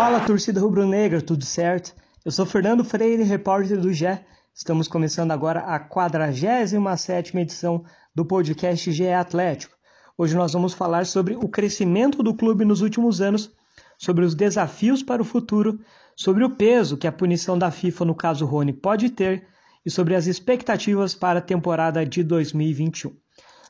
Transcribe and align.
Fala 0.00 0.18
torcida 0.18 0.58
rubro-negra, 0.58 1.20
tudo 1.20 1.44
certo? 1.44 1.94
Eu 2.24 2.32
sou 2.32 2.46
Fernando 2.46 2.82
Freire, 2.82 3.22
repórter 3.22 3.78
do 3.78 3.92
GE. 3.92 4.18
Estamos 4.54 4.88
começando 4.88 5.30
agora 5.30 5.60
a 5.60 5.78
47ª 5.78 7.34
edição 7.34 7.84
do 8.14 8.24
podcast 8.24 8.90
GE 8.90 9.12
Atlético. 9.12 9.76
Hoje 10.16 10.34
nós 10.34 10.54
vamos 10.54 10.72
falar 10.72 11.04
sobre 11.04 11.36
o 11.36 11.46
crescimento 11.46 12.22
do 12.22 12.34
clube 12.34 12.64
nos 12.64 12.80
últimos 12.80 13.20
anos, 13.20 13.52
sobre 13.98 14.24
os 14.24 14.34
desafios 14.34 15.02
para 15.02 15.20
o 15.20 15.24
futuro, 15.24 15.78
sobre 16.16 16.44
o 16.44 16.56
peso 16.56 16.96
que 16.96 17.06
a 17.06 17.12
punição 17.12 17.58
da 17.58 17.70
FIFA, 17.70 18.06
no 18.06 18.14
caso 18.14 18.46
Rony, 18.46 18.72
pode 18.72 19.10
ter 19.10 19.46
e 19.84 19.90
sobre 19.90 20.14
as 20.14 20.26
expectativas 20.26 21.14
para 21.14 21.40
a 21.40 21.42
temporada 21.42 22.06
de 22.06 22.24
2021. 22.24 23.14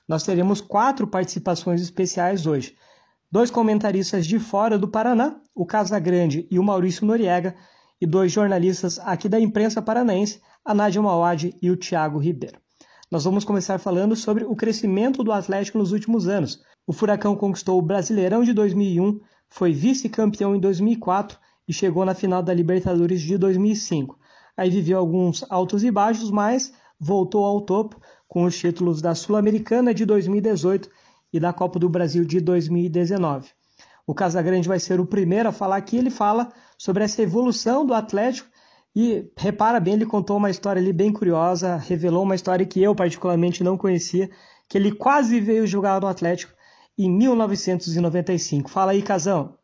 Nós 0.07 0.23
teremos 0.23 0.61
quatro 0.61 1.09
participações 1.09 1.83
especiais 1.83 2.47
hoje. 2.47 2.77
Dois 3.33 3.49
comentaristas 3.49 4.27
de 4.27 4.41
fora 4.41 4.77
do 4.77 4.89
Paraná, 4.89 5.41
o 5.55 5.65
Casagrande 5.65 6.49
e 6.51 6.59
o 6.59 6.65
Maurício 6.65 7.07
Noriega, 7.07 7.55
e 8.01 8.07
dois 8.07 8.33
jornalistas 8.33 8.99
aqui 8.99 9.29
da 9.29 9.39
imprensa 9.39 9.81
paranaense, 9.81 10.41
a 10.65 10.75
Nádia 10.75 11.01
Mauad 11.01 11.55
e 11.63 11.71
o 11.71 11.77
Thiago 11.77 12.19
Ribeiro. 12.19 12.59
Nós 13.09 13.23
vamos 13.23 13.45
começar 13.45 13.79
falando 13.79 14.17
sobre 14.17 14.45
o 14.45 14.57
crescimento 14.57 15.23
do 15.23 15.31
Atlético 15.31 15.79
nos 15.79 15.93
últimos 15.93 16.27
anos. 16.27 16.61
O 16.85 16.93
Furacão 16.93 17.37
conquistou 17.37 17.79
o 17.79 17.83
Brasileirão 17.83 18.43
de 18.43 18.53
2001, 18.53 19.21
foi 19.49 19.73
vice-campeão 19.73 20.57
em 20.57 20.59
2004 20.59 21.39
e 21.69 21.73
chegou 21.73 22.05
na 22.05 22.15
final 22.15 22.43
da 22.43 22.53
Libertadores 22.53 23.21
de 23.21 23.39
2005. 23.39 24.19
Aí 24.57 24.71
viveu 24.71 24.99
alguns 24.99 25.45
altos 25.49 25.85
e 25.85 25.91
baixos, 25.93 26.33
mas 26.33 26.73
voltou 26.99 27.45
ao 27.45 27.61
topo 27.61 28.01
com 28.27 28.43
os 28.43 28.59
títulos 28.59 29.01
da 29.01 29.15
Sul-Americana 29.15 29.95
de 29.95 30.05
2018 30.05 30.91
e 31.33 31.39
da 31.41 31.53
Copa 31.53 31.79
do 31.79 31.89
Brasil 31.89 32.25
de 32.25 32.41
2019. 32.41 33.49
O 34.07 34.15
Casagrande 34.15 34.69
vai 34.69 34.81
ser 34.81 34.99
o 34.99 35.07
primeiro 35.07 35.49
a 35.49 35.53
falar 35.53 35.77
aqui. 35.77 35.97
Ele 35.97 36.11
fala 36.11 36.53
sobre 36.77 37.05
essa 37.05 37.23
evolução 37.23 37.87
do 37.87 37.95
Atlético 37.95 38.49
e 38.95 39.31
repara 39.37 39.79
bem, 39.79 39.95
ele 39.95 40.07
contou 40.07 40.37
uma 40.37 40.51
história 40.51 40.83
ali 40.83 40.93
bem 40.93 41.13
curiosa, 41.13 41.77
revelou 41.77 42.25
uma 42.25 42.35
história 42.35 42.67
que 42.67 42.83
eu 42.83 42.95
particularmente 42.95 43.63
não 43.63 43.77
conhecia, 43.77 44.29
que 44.69 44.77
ele 44.77 44.91
quase 44.91 45.39
veio 45.41 45.67
jogar 45.67 46.01
no 46.01 46.09
Atlético 46.09 46.53
em 46.99 47.09
1995. 47.09 48.69
Fala 48.69 48.93
aí, 48.93 49.01
Casão. 49.01 49.55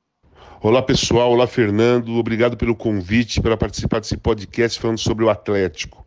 Olá 0.63 0.81
pessoal, 0.81 1.31
olá 1.33 1.47
Fernando, 1.47 2.13
obrigado 2.13 2.57
pelo 2.57 2.75
convite 2.75 3.43
para 3.43 3.57
participar 3.57 4.01
desse 4.01 4.17
podcast 4.17 4.81
falando 4.81 4.99
sobre 4.99 5.25
o 5.25 5.29
Atlético. 5.29 6.06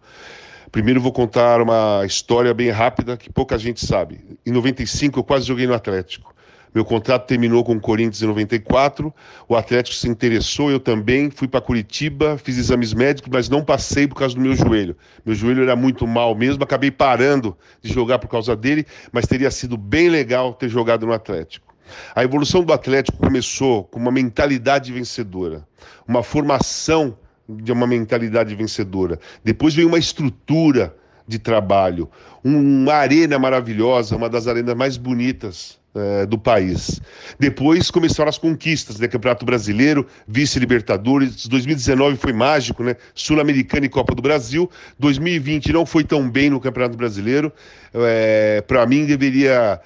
Primeiro 0.72 1.02
vou 1.02 1.12
contar 1.12 1.62
uma 1.62 2.04
história 2.06 2.54
bem 2.54 2.70
rápida 2.70 3.18
que 3.18 3.32
pouca 3.32 3.58
gente 3.58 3.84
sabe. 3.86 4.20
Em 4.46 4.52
95 4.52 5.20
eu 5.20 5.24
quase 5.24 5.46
joguei 5.46 5.66
no 5.66 5.74
Atlético. 5.74 6.36
Meu 6.74 6.86
contrato 6.86 7.26
terminou 7.26 7.64
com 7.64 7.74
o 7.74 7.80
Corinthians 7.80 8.22
em 8.22 8.28
94. 8.28 9.12
O 9.48 9.56
Atlético 9.56 9.96
se 9.96 10.08
interessou, 10.08 10.70
eu 10.70 10.80
também. 10.80 11.32
Fui 11.32 11.48
para 11.48 11.60
Curitiba, 11.60 12.38
fiz 12.38 12.60
exames 12.60 12.94
médicos, 12.94 13.32
mas 13.34 13.50
não 13.50 13.64
passei 13.64 14.08
por 14.08 14.16
causa 14.16 14.36
do 14.36 14.42
meu 14.42 14.56
joelho. 14.56 14.96
Meu 15.26 15.34
joelho 15.34 15.64
era 15.64 15.76
muito 15.76 16.06
mal 16.06 16.36
mesmo, 16.36 16.64
acabei 16.64 16.92
parando 16.92 17.58
de 17.82 17.92
jogar 17.92 18.20
por 18.20 18.28
causa 18.28 18.56
dele, 18.56 18.86
mas 19.12 19.26
teria 19.26 19.50
sido 19.50 19.76
bem 19.76 20.10
legal 20.10 20.54
ter 20.54 20.70
jogado 20.70 21.08
no 21.08 21.14
Atlético. 21.14 21.74
A 22.16 22.24
evolução 22.24 22.64
do 22.64 22.72
Atlético 22.72 23.18
começou 23.18 23.84
com 23.86 24.00
uma 24.00 24.12
mentalidade 24.12 24.94
vencedora, 24.94 25.68
uma 26.08 26.22
formação 26.22 27.18
de 27.50 27.72
uma 27.72 27.88
mentalidade 27.88 28.54
vencedora. 28.56 29.20
Depois 29.44 29.74
veio 29.74 29.88
uma 29.88 29.98
estrutura 29.98 30.96
de 31.28 31.40
trabalho, 31.40 32.10
uma 32.44 32.94
arena 32.94 33.38
maravilhosa, 33.38 34.16
uma 34.16 34.30
das 34.30 34.48
arenas 34.48 34.76
mais 34.76 34.98
bonitas 34.98 35.80
é, 35.96 36.26
do 36.26 36.38
país. 36.38 37.02
Depois 37.40 37.92
começaram 37.92 38.30
as 38.30 38.38
conquistas, 38.38 39.00
né? 39.00 39.08
Campeonato 39.08 39.46
Brasileiro, 39.46 40.06
Vice-Libertadores, 40.28 41.48
2019 41.48 42.18
foi 42.18 42.34
mágico, 42.34 42.84
né? 42.84 42.96
Sul-Americana 43.14 43.86
e 43.86 43.90
Copa 43.90 44.16
do 44.16 44.22
Brasil. 44.22 44.70
2020 44.98 45.74
não 45.74 45.86
foi 45.86 46.04
tão 46.04 46.30
bem 46.30 46.50
no 46.50 46.60
Campeonato 46.60 46.98
Brasileiro. 46.98 47.52
É, 47.94 48.62
Para 48.68 48.86
mim 48.86 49.06
deveria 49.06 49.80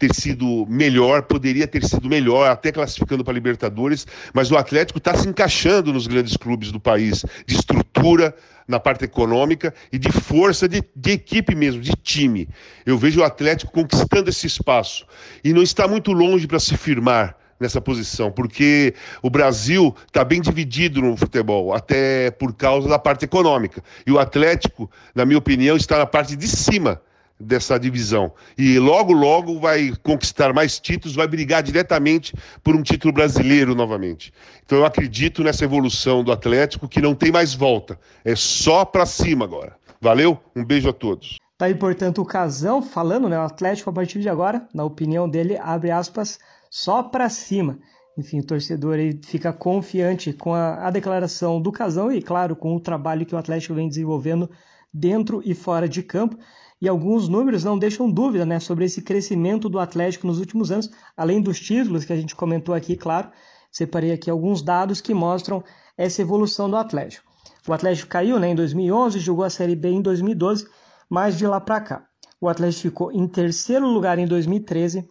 ter 0.00 0.14
sido 0.14 0.66
melhor, 0.66 1.22
poderia 1.24 1.66
ter 1.66 1.84
sido 1.84 2.08
melhor, 2.08 2.50
até 2.50 2.72
classificando 2.72 3.22
para 3.22 3.34
Libertadores, 3.34 4.06
mas 4.32 4.50
o 4.50 4.56
Atlético 4.56 4.98
está 4.98 5.14
se 5.14 5.28
encaixando 5.28 5.92
nos 5.92 6.06
grandes 6.06 6.38
clubes 6.38 6.72
do 6.72 6.80
país, 6.80 7.22
de 7.46 7.54
estrutura, 7.54 8.34
na 8.66 8.78
parte 8.80 9.04
econômica 9.04 9.74
e 9.92 9.98
de 9.98 10.10
força 10.12 10.68
de, 10.68 10.82
de, 10.94 11.10
equipe 11.10 11.54
mesmo, 11.56 11.82
de 11.82 11.90
time. 12.02 12.48
Eu 12.86 12.96
vejo 12.96 13.20
o 13.20 13.24
Atlético 13.24 13.72
conquistando 13.72 14.30
esse 14.30 14.46
espaço 14.46 15.04
e 15.44 15.52
não 15.52 15.62
está 15.62 15.88
muito 15.88 16.12
longe 16.12 16.46
para 16.46 16.60
se 16.60 16.76
firmar 16.76 17.36
nessa 17.58 17.80
posição, 17.80 18.30
porque 18.30 18.94
o 19.22 19.28
Brasil 19.28 19.94
está 20.06 20.24
bem 20.24 20.40
dividido 20.40 21.02
no 21.02 21.16
futebol, 21.16 21.74
até 21.74 22.30
por 22.30 22.54
causa 22.54 22.88
da 22.88 22.98
parte 22.98 23.24
econômica. 23.24 23.82
E 24.06 24.12
o 24.12 24.18
Atlético, 24.18 24.90
na 25.14 25.26
minha 25.26 25.38
opinião, 25.38 25.76
está 25.76 25.98
na 25.98 26.06
parte 26.06 26.36
de 26.36 26.48
cima 26.48 27.02
dessa 27.40 27.78
divisão. 27.78 28.32
E 28.56 28.78
logo, 28.78 29.12
logo 29.12 29.58
vai 29.58 29.92
conquistar 30.02 30.52
mais 30.52 30.78
títulos, 30.78 31.16
vai 31.16 31.26
brigar 31.26 31.62
diretamente 31.62 32.34
por 32.62 32.76
um 32.76 32.82
título 32.82 33.12
brasileiro 33.12 33.74
novamente. 33.74 34.32
Então 34.64 34.78
eu 34.78 34.84
acredito 34.84 35.42
nessa 35.42 35.64
evolução 35.64 36.22
do 36.22 36.30
Atlético 36.30 36.88
que 36.88 37.00
não 37.00 37.14
tem 37.14 37.32
mais 37.32 37.54
volta. 37.54 37.98
É 38.24 38.36
só 38.36 38.84
para 38.84 39.06
cima 39.06 39.44
agora. 39.44 39.76
Valeu? 40.00 40.38
Um 40.54 40.64
beijo 40.64 40.88
a 40.88 40.92
todos. 40.92 41.36
Tá 41.58 41.66
aí, 41.66 41.74
portanto, 41.74 42.22
o 42.22 42.24
Casão 42.24 42.80
falando, 42.80 43.28
né? 43.28 43.38
O 43.38 43.42
Atlético, 43.42 43.90
a 43.90 43.92
partir 43.92 44.20
de 44.20 44.28
agora, 44.30 44.66
na 44.72 44.82
opinião 44.82 45.28
dele, 45.28 45.58
abre 45.58 45.90
aspas, 45.90 46.38
só 46.70 47.02
para 47.02 47.28
cima. 47.28 47.78
Enfim, 48.16 48.40
o 48.40 48.46
torcedor 48.46 48.94
aí 48.94 49.18
fica 49.22 49.52
confiante 49.52 50.32
com 50.32 50.54
a, 50.54 50.86
a 50.86 50.90
declaração 50.90 51.60
do 51.60 51.70
Casão 51.70 52.10
e, 52.10 52.22
claro, 52.22 52.56
com 52.56 52.74
o 52.74 52.80
trabalho 52.80 53.26
que 53.26 53.34
o 53.34 53.38
Atlético 53.38 53.74
vem 53.74 53.88
desenvolvendo 53.88 54.50
dentro 54.92 55.42
e 55.44 55.54
fora 55.54 55.88
de 55.88 56.02
campo. 56.02 56.38
E 56.80 56.88
alguns 56.88 57.28
números 57.28 57.62
não 57.62 57.78
deixam 57.78 58.10
dúvida 58.10 58.46
né, 58.46 58.58
sobre 58.58 58.86
esse 58.86 59.02
crescimento 59.02 59.68
do 59.68 59.78
Atlético 59.78 60.26
nos 60.26 60.38
últimos 60.38 60.70
anos, 60.70 60.90
além 61.16 61.42
dos 61.42 61.60
títulos 61.60 62.04
que 62.04 62.12
a 62.12 62.16
gente 62.16 62.34
comentou 62.34 62.74
aqui, 62.74 62.96
claro. 62.96 63.30
Separei 63.70 64.12
aqui 64.12 64.30
alguns 64.30 64.62
dados 64.62 65.00
que 65.00 65.12
mostram 65.12 65.62
essa 65.96 66.22
evolução 66.22 66.70
do 66.70 66.76
Atlético. 66.76 67.30
O 67.68 67.72
Atlético 67.72 68.08
caiu 68.08 68.38
né, 68.38 68.48
em 68.48 68.54
2011, 68.54 69.18
jogou 69.18 69.44
a 69.44 69.50
Série 69.50 69.76
B 69.76 69.90
em 69.90 70.00
2012, 70.00 70.66
mas 71.08 71.36
de 71.36 71.46
lá 71.46 71.60
para 71.60 71.80
cá. 71.80 72.06
O 72.40 72.48
Atlético 72.48 72.82
ficou 72.82 73.12
em 73.12 73.28
terceiro 73.28 73.86
lugar 73.86 74.18
em 74.18 74.26
2013, 74.26 75.06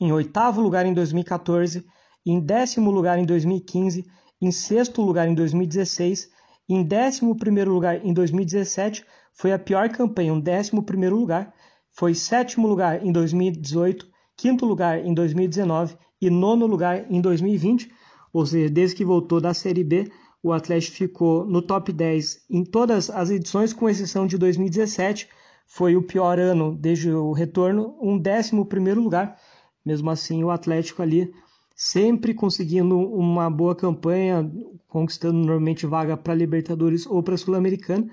em 0.00 0.12
oitavo 0.12 0.60
lugar 0.60 0.84
em 0.84 0.92
2014, 0.92 1.86
em 2.26 2.40
décimo 2.40 2.90
lugar 2.90 3.18
em 3.18 3.24
2015, 3.24 4.04
em 4.42 4.50
sexto 4.50 5.00
lugar 5.00 5.28
em 5.28 5.34
2016, 5.34 6.28
em 6.68 6.82
décimo 6.82 7.36
primeiro 7.36 7.72
lugar 7.72 8.04
em 8.04 8.12
2017, 8.12 9.04
foi 9.36 9.52
a 9.52 9.58
pior 9.58 9.88
campanha, 9.90 10.32
um 10.32 10.40
décimo 10.40 10.82
primeiro 10.82 11.16
lugar, 11.16 11.54
foi 11.92 12.14
sétimo 12.14 12.66
lugar 12.66 13.04
em 13.04 13.12
2018, 13.12 14.08
quinto 14.36 14.66
lugar 14.66 15.04
em 15.04 15.14
2019 15.14 15.96
e 16.20 16.28
nono 16.28 16.66
lugar 16.66 17.06
em 17.10 17.20
2020, 17.20 17.90
ou 18.32 18.44
seja, 18.44 18.68
desde 18.68 18.96
que 18.96 19.04
voltou 19.04 19.40
da 19.40 19.54
Série 19.54 19.84
B, 19.84 20.10
o 20.42 20.52
Atlético 20.52 20.96
ficou 20.96 21.46
no 21.46 21.60
top 21.60 21.92
10 21.92 22.46
em 22.50 22.64
todas 22.64 23.10
as 23.10 23.30
edições, 23.30 23.72
com 23.72 23.88
exceção 23.88 24.26
de 24.26 24.38
2017, 24.38 25.28
foi 25.66 25.96
o 25.96 26.02
pior 26.02 26.38
ano 26.38 26.74
desde 26.74 27.10
o 27.10 27.32
retorno, 27.32 27.96
um 28.00 28.18
décimo 28.18 28.64
primeiro 28.64 29.02
lugar. 29.02 29.36
Mesmo 29.84 30.08
assim, 30.10 30.42
o 30.44 30.50
Atlético 30.50 31.02
ali 31.02 31.32
sempre 31.74 32.32
conseguindo 32.32 32.98
uma 32.98 33.50
boa 33.50 33.74
campanha, 33.74 34.50
conquistando 34.88 35.38
normalmente 35.38 35.84
vaga 35.86 36.16
para 36.16 36.34
Libertadores 36.34 37.06
ou 37.06 37.22
para 37.22 37.36
Sul-Americana. 37.36 38.08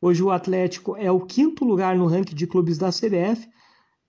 Hoje 0.00 0.22
o 0.22 0.30
Atlético 0.30 0.94
é 0.96 1.10
o 1.10 1.20
quinto 1.20 1.64
lugar 1.64 1.96
no 1.96 2.06
ranking 2.06 2.34
de 2.34 2.46
clubes 2.46 2.76
da 2.76 2.90
CBF. 2.90 3.48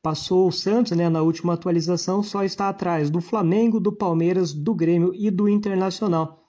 Passou 0.02 0.48
o 0.48 0.52
Santos 0.52 0.92
né, 0.92 1.08
na 1.10 1.22
última 1.22 1.54
atualização, 1.54 2.22
só 2.22 2.44
está 2.44 2.68
atrás 2.68 3.10
do 3.10 3.22
Flamengo, 3.22 3.80
do 3.80 3.92
Palmeiras, 3.92 4.54
do 4.54 4.76
Grêmio 4.76 5.14
e 5.16 5.32
do 5.32 5.48
Internacional. 5.48 6.44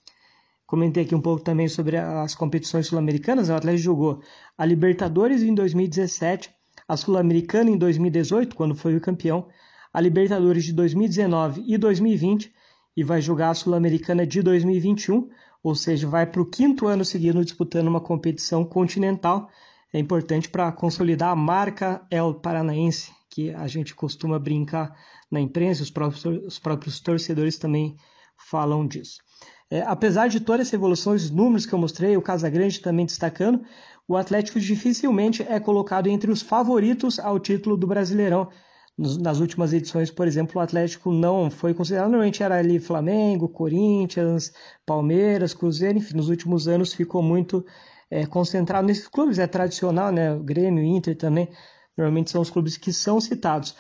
Comentei 0.67 1.05
aqui 1.05 1.15
um 1.15 1.21
pouco 1.21 1.43
também 1.43 1.69
sobre 1.69 1.97
as 1.97 2.35
competições 2.35 2.89
sul-americanas. 2.89 3.49
O 3.49 3.55
Atlético 3.55 3.85
jogou 3.85 4.21
a 4.57 4.67
Libertadores 4.67 5.43
em 5.43 5.55
2017, 5.55 6.51
a 6.87 6.97
Sul-Americana 6.97 7.71
em 7.71 7.79
2018, 7.79 8.57
quando 8.57 8.75
foi 8.75 8.97
o 8.97 9.01
campeão, 9.01 9.47
a 9.93 10.01
Libertadores 10.01 10.65
de 10.65 10.73
2019 10.73 11.65
e 11.67 11.79
2020 11.79 12.53
e 12.97 13.05
vai 13.05 13.23
jogar 13.23 13.51
a 13.51 13.55
Sul-Americana 13.55 14.27
de 14.27 14.43
2021, 14.43 15.29
ou 15.63 15.75
seja, 15.75 16.09
vai 16.09 16.27
para 16.27 16.41
o 16.41 16.47
quinto 16.47 16.87
ano 16.87 17.05
seguido 17.05 17.45
disputando 17.45 17.89
uma 17.89 18.01
competição 18.01 18.65
continental. 18.65 19.49
É 19.93 19.99
importante 19.99 20.49
para 20.49 20.71
consolidar 20.73 21.31
a 21.31 21.37
marca 21.37 22.07
El 22.11 22.35
Paranaense, 22.35 23.13
que 23.31 23.51
a 23.51 23.67
gente 23.67 23.95
costuma 23.95 24.39
brincar 24.39 24.95
na 25.31 25.41
imprensa, 25.41 25.83
os 25.83 25.91
próprios, 25.91 26.25
os 26.25 26.59
próprios 26.59 27.01
torcedores 27.01 27.59
também 27.59 27.97
falam 28.37 28.87
disso. 28.87 29.19
É, 29.71 29.83
apesar 29.83 30.29
de 30.29 30.41
toda 30.41 30.63
essa 30.63 30.75
evolução, 30.75 31.13
os 31.13 31.31
números 31.31 31.67
que 31.67 31.75
eu 31.75 31.79
mostrei, 31.79 32.17
o 32.17 32.23
Casagrande 32.23 32.81
também 32.81 33.05
destacando, 33.05 33.63
o 34.07 34.17
Atlético 34.17 34.59
dificilmente 34.59 35.43
é 35.43 35.61
colocado 35.61 36.07
entre 36.07 36.31
os 36.31 36.41
favoritos 36.41 37.19
ao 37.19 37.39
título 37.39 37.77
do 37.77 37.87
Brasileirão. 37.87 38.49
Nas 38.99 39.39
últimas 39.39 39.73
edições, 39.73 40.11
por 40.11 40.27
exemplo, 40.27 40.59
o 40.59 40.61
Atlético 40.61 41.13
não 41.13 41.49
foi 41.53 41.73
considerado, 41.73 42.09
normalmente 42.09 42.43
era 42.43 42.59
ali 42.59 42.81
Flamengo, 42.81 43.49
Corinthians, 43.49 44.53
Palmeiras, 44.85 45.55
Cruzeiro, 45.55 45.99
enfim, 45.99 46.17
nos 46.17 46.29
últimos 46.29 46.67
anos 46.67 46.93
ficou 46.93 47.23
muito 47.23 47.65
é, 48.11 48.27
concentrado 48.27 48.89
nesses 48.89 49.07
clubes, 49.07 49.39
é 49.39 49.47
tradicional, 49.47 50.11
né? 50.11 50.37
Grêmio, 50.43 50.83
Inter 50.83 51.17
também, 51.17 51.49
normalmente 51.97 52.31
são 52.31 52.43
os 52.43 52.51
clubes 52.51 52.77
que 52.77 52.93
são 52.93 53.21
citados. 53.21 53.77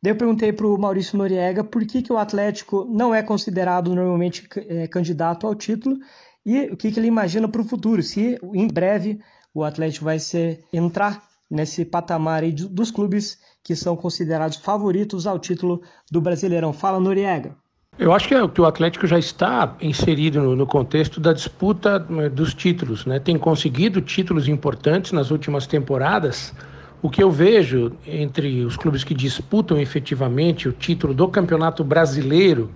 Daí 0.00 0.12
eu 0.12 0.16
perguntei 0.16 0.52
para 0.52 0.66
o 0.66 0.78
Maurício 0.78 1.18
Noriega 1.18 1.64
por 1.64 1.84
que, 1.84 2.00
que 2.00 2.12
o 2.12 2.16
Atlético 2.16 2.86
não 2.88 3.14
é 3.14 3.22
considerado 3.24 3.94
normalmente 3.94 4.48
é, 4.68 4.86
candidato 4.86 5.48
ao 5.48 5.54
título 5.54 5.98
e 6.46 6.66
o 6.66 6.76
que, 6.76 6.90
que 6.92 6.98
ele 7.00 7.08
imagina 7.08 7.48
para 7.48 7.60
o 7.60 7.64
futuro, 7.64 8.02
se 8.02 8.38
em 8.54 8.68
breve 8.68 9.20
o 9.52 9.64
Atlético 9.64 10.04
vai 10.04 10.18
ser, 10.18 10.64
entrar 10.72 11.28
nesse 11.50 11.84
patamar 11.84 12.42
dos 12.52 12.90
clubes 12.90 13.38
que 13.62 13.76
são 13.76 13.96
considerados 13.96 14.56
favoritos 14.56 15.26
ao 15.26 15.38
título 15.38 15.82
do 16.10 16.20
Brasileirão. 16.20 16.72
Fala, 16.72 16.98
Noriega. 16.98 17.56
Eu 17.98 18.14
acho 18.14 18.26
que, 18.28 18.34
é, 18.34 18.48
que 18.48 18.60
o 18.60 18.64
Atlético 18.64 19.06
já 19.06 19.18
está 19.18 19.76
inserido 19.80 20.40
no, 20.40 20.56
no 20.56 20.66
contexto 20.66 21.20
da 21.20 21.32
disputa 21.32 21.98
né, 21.98 22.30
dos 22.30 22.54
títulos, 22.54 23.04
né? 23.04 23.18
Tem 23.18 23.36
conseguido 23.36 24.00
títulos 24.00 24.48
importantes 24.48 25.12
nas 25.12 25.30
últimas 25.30 25.66
temporadas, 25.66 26.54
o 27.02 27.10
que 27.10 27.22
eu 27.22 27.30
vejo 27.30 27.92
entre 28.06 28.64
os 28.64 28.76
clubes 28.76 29.04
que 29.04 29.12
disputam 29.12 29.78
efetivamente 29.78 30.68
o 30.68 30.72
título 30.72 31.12
do 31.12 31.28
Campeonato 31.28 31.84
Brasileiro, 31.84 32.70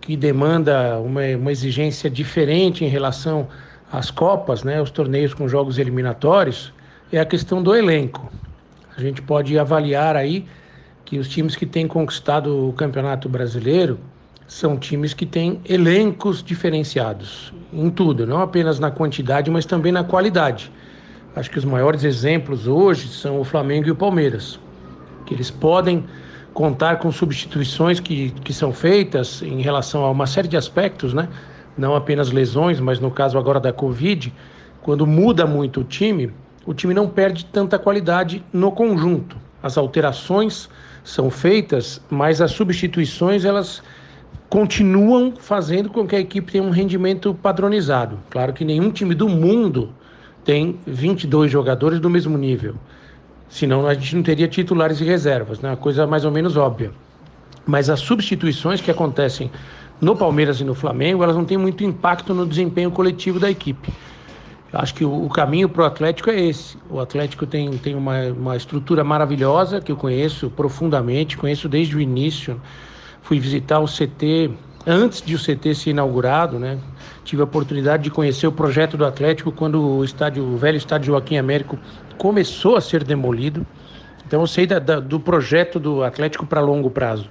que 0.00 0.16
demanda 0.16 0.98
uma, 0.98 1.22
uma 1.36 1.52
exigência 1.52 2.10
diferente 2.10 2.84
em 2.84 2.88
relação 2.88 3.46
às 3.92 4.10
Copas, 4.10 4.64
né, 4.64 4.82
os 4.82 4.90
torneios 4.90 5.34
com 5.34 5.46
jogos 5.46 5.78
eliminatórios, 5.78 6.72
é 7.12 7.20
a 7.20 7.26
questão 7.26 7.62
do 7.62 7.74
elenco. 7.74 8.32
A 8.96 9.00
gente 9.00 9.22
pode 9.22 9.58
avaliar 9.58 10.16
aí 10.16 10.46
que 11.04 11.18
os 11.18 11.28
times 11.28 11.56
que 11.56 11.66
têm 11.66 11.86
conquistado 11.86 12.68
o 12.68 12.72
Campeonato 12.72 13.28
Brasileiro 13.28 13.98
são 14.46 14.76
times 14.76 15.14
que 15.14 15.24
têm 15.24 15.60
elencos 15.66 16.42
diferenciados 16.42 17.52
em 17.72 17.88
tudo, 17.88 18.26
não 18.26 18.40
apenas 18.40 18.78
na 18.78 18.90
quantidade, 18.90 19.50
mas 19.50 19.64
também 19.64 19.92
na 19.92 20.04
qualidade. 20.04 20.70
Acho 21.34 21.50
que 21.50 21.58
os 21.58 21.64
maiores 21.64 22.04
exemplos 22.04 22.66
hoje 22.66 23.08
são 23.08 23.40
o 23.40 23.44
Flamengo 23.44 23.88
e 23.88 23.90
o 23.90 23.96
Palmeiras, 23.96 24.60
que 25.24 25.32
eles 25.32 25.50
podem 25.50 26.04
contar 26.52 26.96
com 26.96 27.10
substituições 27.10 27.98
que, 27.98 28.30
que 28.44 28.52
são 28.52 28.72
feitas 28.72 29.40
em 29.40 29.62
relação 29.62 30.04
a 30.04 30.10
uma 30.10 30.26
série 30.26 30.48
de 30.48 30.56
aspectos, 30.56 31.14
né? 31.14 31.28
não 31.76 31.94
apenas 31.94 32.30
lesões, 32.30 32.80
mas 32.80 33.00
no 33.00 33.10
caso 33.10 33.38
agora 33.38 33.58
da 33.58 33.72
Covid, 33.72 34.32
quando 34.82 35.06
muda 35.06 35.46
muito 35.46 35.80
o 35.80 35.84
time, 35.84 36.30
o 36.66 36.72
time 36.72 36.94
não 36.94 37.08
perde 37.08 37.44
tanta 37.46 37.78
qualidade 37.78 38.44
no 38.52 38.70
conjunto. 38.72 39.36
As 39.62 39.78
alterações 39.78 40.68
são 41.04 41.30
feitas, 41.30 42.00
mas 42.10 42.40
as 42.40 42.52
substituições 42.52 43.44
elas 43.44 43.82
continuam 44.48 45.34
fazendo 45.36 45.88
com 45.88 46.06
que 46.06 46.14
a 46.14 46.20
equipe 46.20 46.52
tenha 46.52 46.64
um 46.64 46.70
rendimento 46.70 47.34
padronizado. 47.34 48.18
Claro 48.28 48.52
que 48.52 48.64
nenhum 48.64 48.90
time 48.90 49.14
do 49.14 49.28
mundo 49.28 49.92
tem 50.44 50.78
22 50.86 51.50
jogadores 51.50 52.00
do 52.00 52.10
mesmo 52.10 52.36
nível. 52.36 52.74
Senão 53.48 53.86
a 53.86 53.94
gente 53.94 54.16
não 54.16 54.22
teria 54.22 54.48
titulares 54.48 55.00
e 55.00 55.04
reservas, 55.04 55.60
né? 55.60 55.70
Uma 55.70 55.76
coisa 55.76 56.06
mais 56.06 56.24
ou 56.24 56.30
menos 56.30 56.56
óbvia. 56.56 56.90
Mas 57.66 57.88
as 57.88 58.00
substituições 58.00 58.80
que 58.80 58.90
acontecem 58.90 59.50
no 60.00 60.16
Palmeiras 60.16 60.60
e 60.60 60.64
no 60.64 60.74
Flamengo, 60.74 61.22
elas 61.22 61.36
não 61.36 61.44
têm 61.44 61.56
muito 61.56 61.84
impacto 61.84 62.34
no 62.34 62.46
desempenho 62.46 62.90
coletivo 62.90 63.38
da 63.38 63.50
equipe. 63.50 63.92
Acho 64.72 64.94
que 64.94 65.04
o, 65.04 65.26
o 65.26 65.28
caminho 65.28 65.68
para 65.68 65.82
o 65.82 65.84
Atlético 65.84 66.30
é 66.30 66.40
esse. 66.40 66.78
O 66.88 66.98
Atlético 66.98 67.46
tem, 67.46 67.70
tem 67.78 67.94
uma, 67.94 68.24
uma 68.28 68.56
estrutura 68.56 69.04
maravilhosa 69.04 69.80
que 69.80 69.92
eu 69.92 69.96
conheço 69.96 70.48
profundamente, 70.50 71.36
conheço 71.36 71.68
desde 71.68 71.96
o 71.96 72.00
início. 72.00 72.60
Fui 73.20 73.38
visitar 73.38 73.80
o 73.80 73.86
CT 73.86 74.50
antes 74.86 75.20
de 75.22 75.34
o 75.34 75.38
CT 75.38 75.74
ser 75.74 75.90
inaugurado, 75.90 76.58
né? 76.58 76.78
Tive 77.22 77.42
a 77.42 77.44
oportunidade 77.44 78.02
de 78.04 78.10
conhecer 78.10 78.46
o 78.46 78.52
projeto 78.52 78.96
do 78.96 79.04
Atlético 79.04 79.52
quando 79.52 79.80
o 79.80 80.04
estádio, 80.04 80.42
o 80.42 80.56
velho 80.56 80.76
estádio 80.76 81.08
Joaquim 81.08 81.36
Américo 81.36 81.78
começou 82.16 82.76
a 82.76 82.80
ser 82.80 83.04
demolido. 83.04 83.66
Então 84.26 84.40
eu 84.40 84.46
sei 84.46 84.66
da, 84.66 84.78
da, 84.78 84.98
do 84.98 85.20
projeto 85.20 85.78
do 85.78 86.02
Atlético 86.02 86.46
para 86.46 86.60
longo 86.60 86.90
prazo. 86.90 87.28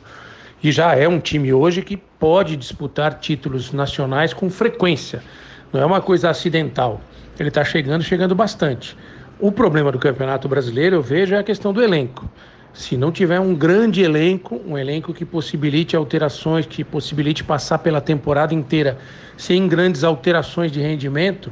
E 0.64 0.72
já 0.72 0.96
é 0.96 1.08
um 1.08 1.20
time 1.20 1.52
hoje 1.52 1.82
que 1.82 1.98
pode 1.98 2.56
disputar 2.56 3.20
títulos 3.20 3.74
nacionais 3.74 4.32
com 4.32 4.50
frequência. 4.50 5.24
Não 5.72 5.82
é 5.82 5.86
uma 5.86 6.02
coisa 6.02 6.30
acidental. 6.30 7.02
Ele 7.40 7.50
está 7.50 7.64
chegando, 7.64 8.04
chegando 8.04 8.36
bastante. 8.36 8.96
O 9.40 9.52
problema 9.52 9.92
do 9.92 9.98
Campeonato 9.98 10.48
Brasileiro, 10.48 10.98
eu 10.98 11.02
vejo, 11.02 11.34
é 11.34 11.40
a 11.40 11.44
questão 11.44 11.74
do 11.74 11.82
elenco. 11.82 12.30
Se 12.74 12.96
não 12.96 13.12
tiver 13.12 13.40
um 13.40 13.56
grande 13.56 14.02
elenco, 14.02 14.62
um 14.66 14.78
elenco 14.78 15.14
que 15.14 15.26
possibilite 15.26 15.96
alterações, 15.96 16.66
que 16.66 16.84
possibilite 16.84 17.44
passar 17.44 17.80
pela 17.80 18.00
temporada 18.00 18.54
inteira 18.54 18.98
sem 19.36 19.68
grandes 19.68 20.04
alterações 20.04 20.72
de 20.72 20.80
rendimento, 20.80 21.52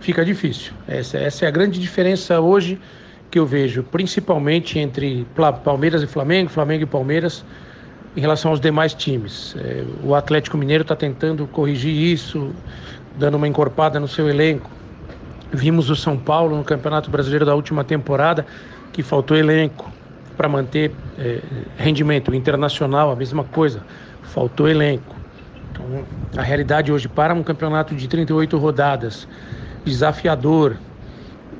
fica 0.00 0.24
difícil. 0.24 0.72
Essa, 0.86 1.18
essa 1.18 1.44
é 1.44 1.48
a 1.48 1.50
grande 1.50 1.80
diferença 1.80 2.40
hoje 2.40 2.78
que 3.30 3.38
eu 3.38 3.44
vejo, 3.44 3.82
principalmente 3.82 4.78
entre 4.78 5.26
Palmeiras 5.64 6.02
e 6.02 6.06
Flamengo, 6.06 6.48
Flamengo 6.48 6.84
e 6.84 6.86
Palmeiras, 6.86 7.44
em 8.16 8.20
relação 8.20 8.52
aos 8.52 8.60
demais 8.60 8.94
times. 8.94 9.56
É, 9.58 9.84
o 10.04 10.14
Atlético 10.14 10.56
Mineiro 10.56 10.82
está 10.82 10.94
tentando 10.94 11.46
corrigir 11.48 11.92
isso, 11.92 12.54
dando 13.16 13.36
uma 13.36 13.48
encorpada 13.48 14.00
no 14.00 14.08
seu 14.08 14.28
elenco. 14.28 14.70
Vimos 15.52 15.90
o 15.90 15.96
São 15.96 16.16
Paulo 16.16 16.56
no 16.56 16.64
Campeonato 16.64 17.10
Brasileiro 17.10 17.44
da 17.44 17.54
última 17.54 17.84
temporada, 17.84 18.44
que 18.92 19.02
faltou 19.02 19.36
elenco 19.36 19.90
para 20.36 20.48
manter 20.48 20.92
é, 21.18 21.40
rendimento. 21.76 22.34
internacional, 22.34 23.10
a 23.10 23.16
mesma 23.16 23.44
coisa, 23.44 23.82
faltou 24.22 24.68
elenco. 24.68 25.14
Então, 25.70 26.04
a 26.36 26.42
realidade 26.42 26.92
hoje 26.92 27.08
para 27.08 27.34
um 27.34 27.42
campeonato 27.42 27.94
de 27.94 28.08
38 28.08 28.56
rodadas, 28.58 29.28
desafiador, 29.84 30.76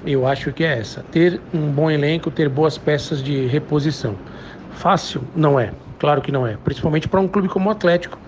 eu 0.06 0.26
acho 0.26 0.52
que 0.52 0.64
é 0.64 0.78
essa: 0.78 1.04
ter 1.10 1.40
um 1.52 1.70
bom 1.70 1.90
elenco, 1.90 2.30
ter 2.30 2.48
boas 2.48 2.76
peças 2.76 3.22
de 3.22 3.46
reposição. 3.46 4.16
Fácil? 4.72 5.22
Não 5.34 5.58
é, 5.58 5.72
claro 5.98 6.20
que 6.20 6.32
não 6.32 6.46
é, 6.46 6.56
principalmente 6.56 7.08
para 7.08 7.20
um 7.20 7.28
clube 7.28 7.48
como 7.48 7.68
o 7.68 7.72
Atlético, 7.72 8.18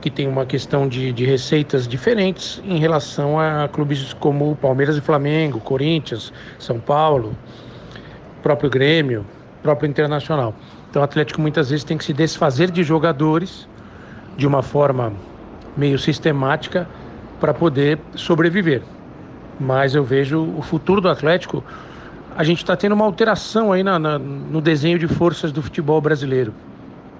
que 0.00 0.10
tem 0.10 0.28
uma 0.28 0.46
questão 0.46 0.86
de, 0.86 1.12
de 1.12 1.24
receitas 1.24 1.88
diferentes 1.88 2.62
em 2.64 2.78
relação 2.78 3.38
a 3.38 3.68
clubes 3.68 4.12
como 4.14 4.54
Palmeiras 4.56 4.96
e 4.96 5.00
Flamengo, 5.00 5.58
Corinthians, 5.60 6.32
São 6.58 6.78
Paulo, 6.78 7.36
próprio 8.42 8.70
Grêmio 8.70 9.24
próprio 9.62 9.88
internacional. 9.88 10.54
Então 10.88 11.02
o 11.02 11.04
Atlético 11.04 11.40
muitas 11.40 11.70
vezes 11.70 11.84
tem 11.84 11.98
que 11.98 12.04
se 12.04 12.12
desfazer 12.12 12.70
de 12.70 12.82
jogadores 12.82 13.68
de 14.36 14.46
uma 14.46 14.62
forma 14.62 15.12
meio 15.76 15.98
sistemática 15.98 16.88
para 17.40 17.52
poder 17.52 17.98
sobreviver. 18.14 18.82
Mas 19.60 19.94
eu 19.94 20.04
vejo 20.04 20.40
o 20.56 20.62
futuro 20.62 21.00
do 21.00 21.08
Atlético. 21.08 21.62
A 22.36 22.44
gente 22.44 22.58
está 22.58 22.76
tendo 22.76 22.92
uma 22.92 23.04
alteração 23.04 23.72
aí 23.72 23.82
na, 23.82 23.98
na, 23.98 24.18
no 24.18 24.60
desenho 24.60 24.98
de 24.98 25.08
forças 25.08 25.52
do 25.52 25.60
futebol 25.60 26.00
brasileiro. 26.00 26.54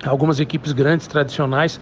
Algumas 0.04 0.38
equipes 0.38 0.72
grandes, 0.72 1.06
tradicionais, 1.08 1.80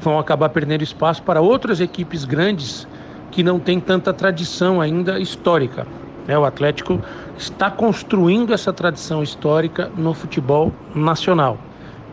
vão 0.00 0.18
acabar 0.18 0.48
perdendo 0.48 0.82
espaço 0.82 1.22
para 1.22 1.40
outras 1.40 1.80
equipes 1.80 2.24
grandes 2.24 2.86
que 3.30 3.42
não 3.42 3.58
têm 3.58 3.80
tanta 3.80 4.12
tradição 4.12 4.80
ainda 4.80 5.18
histórica. 5.18 5.86
Né? 6.26 6.38
O 6.38 6.44
Atlético 6.44 7.00
está 7.36 7.70
construindo 7.70 8.52
essa 8.52 8.72
tradição 8.72 9.22
histórica 9.22 9.90
no 9.96 10.14
futebol 10.14 10.72
nacional. 10.94 11.58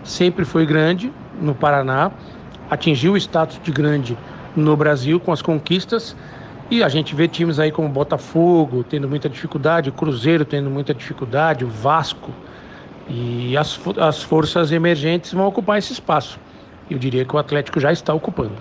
Sempre 0.04 0.46
foi 0.46 0.66
grande 0.66 1.12
no 1.42 1.56
Paraná, 1.56 2.12
atingiu 2.70 3.14
o 3.14 3.18
status 3.18 3.60
de 3.62 3.72
grande 3.72 4.18
no 4.56 4.76
Brasil 4.76 5.20
com 5.20 5.32
as 5.32 5.42
conquistas 5.42 6.16
e 6.70 6.84
a 6.84 6.90
gente 6.90 7.16
vê 7.16 7.28
times 7.28 7.60
aí 7.60 7.72
como 7.72 7.88
Botafogo 7.90 8.84
tendo 8.84 9.08
muita 9.08 9.30
dificuldade, 9.30 9.90
o 9.90 9.94
Cruzeiro 9.94 10.46
tendo 10.46 10.70
muita 10.70 10.94
dificuldade, 10.94 11.64
o 11.64 11.68
Vasco 11.68 12.32
e 13.10 13.56
as, 13.58 13.80
as 14.00 14.24
forças 14.24 14.72
emergentes 14.72 15.34
vão 15.34 15.48
ocupar 15.48 15.78
esse 15.78 15.94
espaço. 15.94 16.40
Eu 16.94 17.00
diria 17.00 17.26
que 17.26 17.36
o 17.36 17.40
Atlético 17.40 17.80
já 17.80 17.92
está 17.92 18.14
ocupando. 18.14 18.56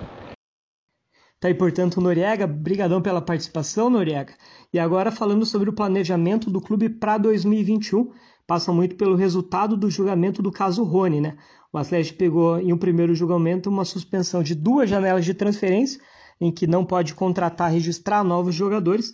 Tá 1.39 1.49
aí, 1.49 1.55
portanto, 1.55 2.01
Noriega, 2.01 2.47
brigadão 2.47 3.03
pela 3.03 3.21
participação, 3.21 3.91
Noriega. 3.91 4.33
E 4.73 4.79
agora 4.79 5.13
falando 5.13 5.45
sobre 5.45 5.69
o 5.69 5.73
planejamento 5.75 6.51
do 6.51 6.59
clube 6.59 6.89
para 6.89 7.19
2021, 7.19 8.11
passa 8.47 8.73
muito 8.73 8.97
pelo 8.97 9.17
resultado 9.17 9.77
do 9.77 9.91
julgamento 9.91 10.41
do 10.41 10.51
caso 10.51 10.83
Rony, 10.83 11.21
né? 11.21 11.37
O 11.71 11.77
Atlético 11.77 12.17
pegou 12.17 12.59
em 12.59 12.73
um 12.73 12.79
primeiro 12.79 13.15
julgamento 13.15 13.69
uma 13.69 13.85
suspensão 13.85 14.43
de 14.43 14.55
duas 14.55 14.89
janelas 14.89 15.27
de 15.27 15.35
transferência, 15.35 16.01
em 16.41 16.51
que 16.51 16.67
não 16.67 16.87
pode 16.87 17.15
contratar, 17.15 17.71
registrar 17.71 18.25
novos 18.25 18.55
jogadores. 18.55 19.13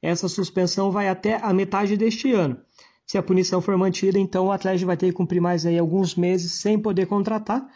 Essa 0.00 0.28
suspensão 0.28 0.92
vai 0.92 1.08
até 1.08 1.40
a 1.42 1.52
metade 1.52 1.96
deste 1.96 2.32
ano. 2.32 2.56
Se 3.04 3.18
a 3.18 3.22
punição 3.22 3.60
for 3.60 3.76
mantida, 3.76 4.16
então 4.16 4.46
o 4.46 4.52
Atlético 4.52 4.86
vai 4.86 4.96
ter 4.96 5.06
que 5.06 5.12
cumprir 5.12 5.40
mais 5.40 5.66
aí 5.66 5.76
alguns 5.76 6.14
meses 6.14 6.52
sem 6.52 6.78
poder 6.78 7.06
contratar. 7.06 7.66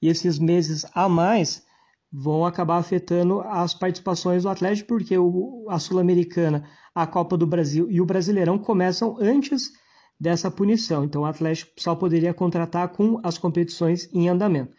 E 0.00 0.08
esses 0.08 0.38
meses 0.38 0.84
a 0.94 1.08
mais 1.08 1.64
vão 2.12 2.46
acabar 2.46 2.78
afetando 2.78 3.40
as 3.40 3.74
participações 3.74 4.44
do 4.44 4.48
Atlético, 4.48 4.88
porque 4.88 5.16
o, 5.18 5.66
a 5.68 5.78
Sul-Americana, 5.78 6.68
a 6.94 7.06
Copa 7.06 7.36
do 7.36 7.46
Brasil 7.46 7.90
e 7.90 8.00
o 8.00 8.06
Brasileirão 8.06 8.58
começam 8.58 9.16
antes 9.20 9.72
dessa 10.18 10.50
punição. 10.50 11.04
Então 11.04 11.22
o 11.22 11.26
Atlético 11.26 11.72
só 11.78 11.94
poderia 11.94 12.32
contratar 12.32 12.88
com 12.88 13.20
as 13.22 13.36
competições 13.36 14.08
em 14.12 14.28
andamento. 14.28 14.74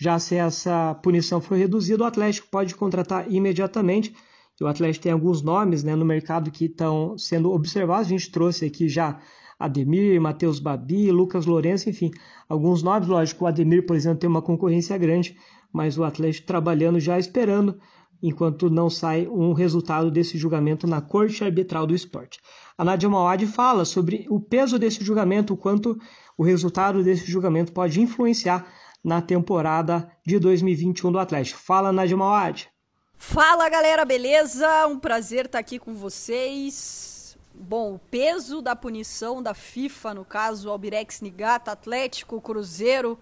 Já 0.00 0.18
se 0.18 0.36
essa 0.36 0.94
punição 1.02 1.40
for 1.40 1.58
reduzida, 1.58 2.04
o 2.04 2.06
Atlético 2.06 2.48
pode 2.50 2.74
contratar 2.74 3.30
imediatamente. 3.30 4.14
O 4.60 4.66
Atlético 4.66 5.02
tem 5.02 5.12
alguns 5.12 5.42
nomes 5.42 5.82
né, 5.84 5.94
no 5.94 6.04
mercado 6.04 6.50
que 6.50 6.66
estão 6.66 7.18
sendo 7.18 7.52
observados. 7.52 8.06
A 8.06 8.10
gente 8.10 8.30
trouxe 8.30 8.64
aqui 8.64 8.88
já 8.88 9.20
Ademir, 9.58 10.20
Matheus 10.20 10.60
Babi, 10.60 11.10
Lucas 11.10 11.46
Lourenço, 11.46 11.90
enfim, 11.90 12.10
alguns 12.48 12.82
nomes. 12.82 13.08
Lógico, 13.08 13.44
o 13.44 13.46
Ademir, 13.48 13.84
por 13.86 13.96
exemplo, 13.96 14.20
tem 14.20 14.30
uma 14.30 14.42
concorrência 14.42 14.96
grande, 14.96 15.36
mas 15.72 15.98
o 15.98 16.04
Atlético 16.04 16.46
trabalhando 16.46 17.00
já 17.00 17.18
esperando 17.18 17.78
enquanto 18.22 18.68
não 18.68 18.90
sai 18.90 19.26
um 19.26 19.52
resultado 19.52 20.10
desse 20.10 20.36
julgamento 20.36 20.86
na 20.86 21.00
Corte 21.00 21.44
Arbitral 21.44 21.86
do 21.86 21.94
Esporte. 21.94 22.40
A 22.76 22.84
Nadia 22.84 23.08
Mawad 23.08 23.46
fala 23.46 23.84
sobre 23.84 24.26
o 24.28 24.40
peso 24.40 24.78
desse 24.78 25.04
julgamento, 25.04 25.54
o 25.54 25.56
quanto 25.56 25.98
o 26.36 26.42
resultado 26.42 27.02
desse 27.02 27.30
julgamento 27.30 27.72
pode 27.72 28.00
influenciar 28.00 28.66
na 29.04 29.22
temporada 29.22 30.10
de 30.26 30.38
2021 30.38 31.12
do 31.12 31.18
Atlético. 31.18 31.60
Fala, 31.60 31.92
Nadia 31.92 32.16
Mawad. 32.16 32.68
Fala, 33.14 33.68
galera, 33.68 34.04
beleza? 34.04 34.86
Um 34.86 34.98
prazer 34.98 35.46
estar 35.46 35.58
aqui 35.58 35.78
com 35.78 35.94
vocês. 35.94 37.17
Bom, 37.60 37.94
o 37.94 37.98
peso 37.98 38.62
da 38.62 38.76
punição 38.76 39.42
da 39.42 39.52
FIFA, 39.52 40.14
no 40.14 40.24
caso 40.24 40.70
Albirex 40.70 41.20
Nigata, 41.20 41.72
Atlético, 41.72 42.40
Cruzeiro, 42.40 43.18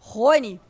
Rony, 0.00 0.60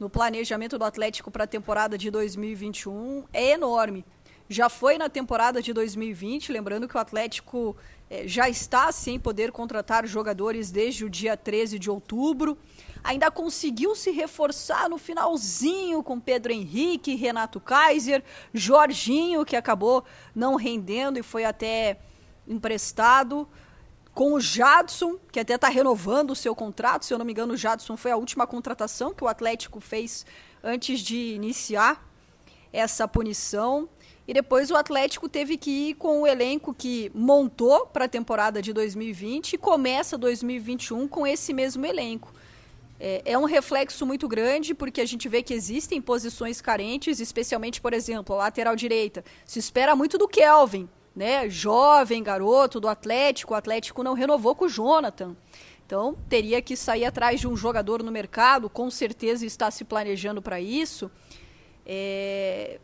no 0.00 0.10
planejamento 0.10 0.76
do 0.76 0.84
Atlético 0.84 1.30
para 1.30 1.44
a 1.44 1.46
temporada 1.46 1.96
de 1.96 2.10
2021 2.10 3.24
é 3.32 3.52
enorme 3.52 4.04
já 4.48 4.68
foi 4.68 4.96
na 4.96 5.08
temporada 5.08 5.60
de 5.60 5.72
2020, 5.72 6.52
lembrando 6.52 6.86
que 6.86 6.96
o 6.96 7.00
Atlético 7.00 7.76
eh, 8.08 8.28
já 8.28 8.48
está 8.48 8.92
sem 8.92 9.18
poder 9.18 9.50
contratar 9.50 10.06
jogadores 10.06 10.70
desde 10.70 11.04
o 11.04 11.10
dia 11.10 11.36
13 11.36 11.78
de 11.78 11.90
outubro. 11.90 12.56
Ainda 13.02 13.30
conseguiu 13.30 13.94
se 13.96 14.10
reforçar 14.10 14.88
no 14.88 14.98
finalzinho 14.98 16.02
com 16.02 16.20
Pedro 16.20 16.52
Henrique, 16.52 17.16
Renato 17.16 17.58
Kaiser, 17.58 18.22
Jorginho, 18.54 19.44
que 19.44 19.56
acabou 19.56 20.04
não 20.34 20.54
rendendo 20.54 21.18
e 21.18 21.22
foi 21.22 21.44
até 21.44 21.98
emprestado. 22.46 23.48
Com 24.14 24.32
o 24.32 24.40
Jadson, 24.40 25.18
que 25.30 25.38
até 25.38 25.56
está 25.56 25.68
renovando 25.68 26.30
o 26.30 26.34
seu 26.34 26.54
contrato, 26.54 27.04
se 27.04 27.12
eu 27.12 27.18
não 27.18 27.24
me 27.26 27.32
engano, 27.32 27.52
o 27.52 27.56
Jadson 27.56 27.98
foi 27.98 28.10
a 28.10 28.16
última 28.16 28.46
contratação 28.46 29.12
que 29.12 29.22
o 29.22 29.28
Atlético 29.28 29.78
fez 29.78 30.24
antes 30.64 31.00
de 31.00 31.34
iniciar 31.34 32.02
essa 32.72 33.06
punição. 33.06 33.88
E 34.26 34.34
depois 34.34 34.70
o 34.70 34.76
Atlético 34.76 35.28
teve 35.28 35.56
que 35.56 35.70
ir 35.70 35.94
com 35.94 36.22
o 36.22 36.26
elenco 36.26 36.74
que 36.74 37.12
montou 37.14 37.86
para 37.86 38.06
a 38.06 38.08
temporada 38.08 38.60
de 38.60 38.72
2020 38.72 39.52
e 39.52 39.58
começa 39.58 40.18
2021 40.18 41.06
com 41.06 41.26
esse 41.26 41.52
mesmo 41.52 41.86
elenco. 41.86 42.32
É, 42.98 43.22
é, 43.24 43.38
um 43.38 43.44
reflexo 43.44 44.06
muito 44.06 44.26
grande 44.26 44.74
porque 44.74 45.00
a 45.00 45.06
gente 45.06 45.28
vê 45.28 45.42
que 45.42 45.54
existem 45.54 46.00
posições 46.00 46.60
carentes, 46.60 47.20
especialmente, 47.20 47.80
por 47.80 47.92
exemplo, 47.92 48.34
a 48.34 48.38
lateral 48.38 48.74
direita. 48.74 49.24
Se 49.44 49.58
espera 49.58 49.94
muito 49.94 50.16
do 50.18 50.26
Kelvin, 50.26 50.88
né? 51.16 51.48
Jovem, 51.48 52.22
garoto 52.22 52.78
do 52.78 52.86
Atlético. 52.86 53.54
O 53.54 53.56
Atlético 53.56 54.02
não 54.02 54.12
renovou 54.12 54.54
com 54.54 54.66
o 54.66 54.68
Jonathan. 54.68 55.34
Então, 55.86 56.16
teria 56.28 56.60
que 56.60 56.76
sair 56.76 57.06
atrás 57.06 57.40
de 57.40 57.48
um 57.48 57.56
jogador 57.56 58.02
no 58.02 58.12
mercado, 58.12 58.68
com 58.68 58.90
certeza 58.90 59.46
está 59.46 59.70
se 59.70 59.84
planejando 59.84 60.42
para 60.42 60.60
isso. 60.60 61.10
É, 61.86 62.80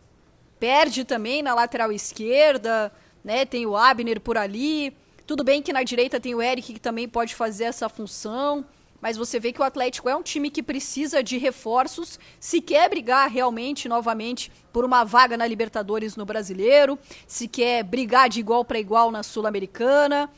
perde 0.58 1.04
também 1.04 1.42
na 1.42 1.52
lateral 1.52 1.92
esquerda, 1.92 2.92
né? 3.22 3.44
Tem 3.44 3.66
o 3.66 3.76
Abner 3.76 4.20
por 4.20 4.38
ali. 4.38 4.96
Tudo 5.26 5.44
bem 5.44 5.60
que 5.60 5.72
na 5.72 5.82
direita 5.82 6.20
tem 6.20 6.34
o 6.34 6.40
Eric 6.40 6.72
que 6.72 6.80
também 6.80 7.08
pode 7.08 7.34
fazer 7.34 7.64
essa 7.64 7.88
função, 7.88 8.64
mas 9.02 9.16
você 9.16 9.40
vê 9.40 9.52
que 9.52 9.60
o 9.60 9.64
Atlético 9.64 10.08
é 10.08 10.14
um 10.14 10.22
time 10.22 10.48
que 10.48 10.62
precisa 10.62 11.24
de 11.24 11.36
reforços, 11.36 12.20
se 12.38 12.60
quer 12.60 12.88
brigar 12.88 13.28
realmente 13.28 13.88
novamente 13.88 14.52
por 14.72 14.84
uma 14.84 15.02
vaga 15.02 15.36
na 15.36 15.44
Libertadores 15.44 16.14
no 16.14 16.24
Brasileiro, 16.24 16.96
se 17.26 17.48
quer 17.48 17.82
brigar 17.82 18.28
de 18.28 18.38
igual 18.38 18.64
para 18.64 18.78
igual 18.78 19.10
na 19.10 19.24
Sul-Americana. 19.24 20.30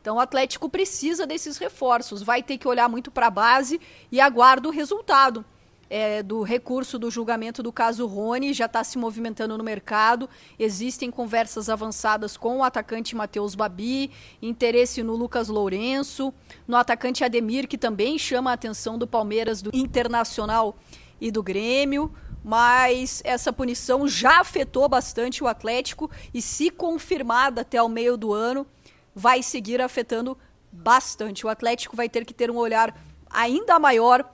Então 0.00 0.16
o 0.16 0.20
Atlético 0.20 0.68
precisa 0.68 1.26
desses 1.26 1.56
reforços, 1.56 2.22
vai 2.22 2.42
ter 2.42 2.58
que 2.58 2.68
olhar 2.68 2.88
muito 2.88 3.10
para 3.10 3.28
a 3.28 3.30
base 3.30 3.80
e 4.12 4.20
aguarda 4.20 4.68
o 4.68 4.72
resultado 4.72 5.42
é, 5.90 6.22
do 6.22 6.42
recurso 6.42 7.00
do 7.00 7.10
julgamento 7.10 7.64
do 7.64 7.72
caso 7.72 8.06
Rony 8.06 8.52
já 8.54 8.66
está 8.66 8.84
se 8.84 8.96
movimentando 8.96 9.58
no 9.58 9.64
mercado. 9.64 10.30
Existem 10.56 11.10
conversas 11.10 11.68
avançadas 11.68 12.36
com 12.36 12.58
o 12.58 12.62
atacante 12.62 13.16
Matheus 13.16 13.56
Babi, 13.56 14.12
interesse 14.40 15.02
no 15.02 15.16
Lucas 15.16 15.48
Lourenço, 15.48 16.32
no 16.66 16.76
atacante 16.76 17.24
Ademir, 17.24 17.66
que 17.66 17.76
também 17.76 18.16
chama 18.16 18.50
a 18.50 18.54
atenção 18.54 18.96
do 18.96 19.06
Palmeiras, 19.06 19.60
do 19.60 19.70
Internacional 19.74 20.76
e 21.20 21.32
do 21.32 21.42
Grêmio. 21.42 22.14
Mas 22.42 23.20
essa 23.24 23.52
punição 23.52 24.08
já 24.08 24.40
afetou 24.40 24.88
bastante 24.88 25.44
o 25.44 25.48
Atlético 25.48 26.10
e, 26.32 26.40
se 26.40 26.70
confirmada 26.70 27.60
até 27.62 27.82
o 27.82 27.88
meio 27.88 28.16
do 28.16 28.32
ano, 28.32 28.66
vai 29.14 29.42
seguir 29.42 29.80
afetando 29.82 30.38
bastante. 30.72 31.44
O 31.44 31.50
Atlético 31.50 31.96
vai 31.96 32.08
ter 32.08 32.24
que 32.24 32.32
ter 32.32 32.50
um 32.50 32.56
olhar 32.56 32.96
ainda 33.28 33.78
maior 33.78 34.24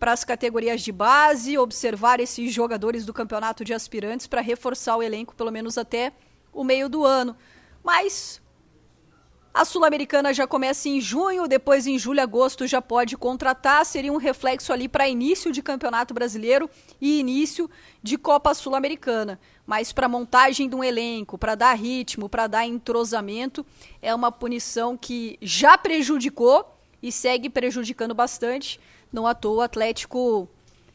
para 0.00 0.12
as 0.12 0.24
categorias 0.24 0.80
de 0.80 0.90
base, 0.90 1.58
observar 1.58 2.20
esses 2.20 2.52
jogadores 2.52 3.04
do 3.04 3.12
campeonato 3.12 3.62
de 3.62 3.74
aspirantes 3.74 4.26
para 4.26 4.40
reforçar 4.40 4.96
o 4.96 5.02
elenco 5.02 5.36
pelo 5.36 5.52
menos 5.52 5.76
até 5.76 6.12
o 6.50 6.64
meio 6.64 6.88
do 6.88 7.04
ano. 7.04 7.36
Mas 7.84 8.40
a 9.52 9.64
Sul-Americana 9.64 10.32
já 10.32 10.46
começa 10.46 10.88
em 10.88 11.02
junho, 11.02 11.46
depois 11.46 11.86
em 11.86 11.98
julho, 11.98 12.22
agosto 12.22 12.66
já 12.66 12.80
pode 12.80 13.14
contratar, 13.14 13.84
seria 13.84 14.12
um 14.12 14.16
reflexo 14.16 14.72
ali 14.72 14.88
para 14.88 15.06
início 15.06 15.52
de 15.52 15.60
Campeonato 15.60 16.14
Brasileiro 16.14 16.70
e 16.98 17.20
início 17.20 17.68
de 18.02 18.16
Copa 18.16 18.54
Sul-Americana. 18.54 19.38
Mas 19.66 19.92
para 19.92 20.08
montagem 20.08 20.66
de 20.66 20.74
um 20.74 20.82
elenco, 20.82 21.36
para 21.36 21.54
dar 21.54 21.74
ritmo, 21.74 22.26
para 22.26 22.46
dar 22.46 22.64
entrosamento, 22.64 23.66
é 24.00 24.14
uma 24.14 24.32
punição 24.32 24.96
que 24.96 25.36
já 25.42 25.76
prejudicou 25.76 26.79
e 27.02 27.10
segue 27.10 27.48
prejudicando 27.48 28.14
bastante. 28.14 28.80
Não 29.12 29.26
à 29.26 29.34
toa 29.34 29.58
o 29.58 29.60
Atlético 29.62 30.48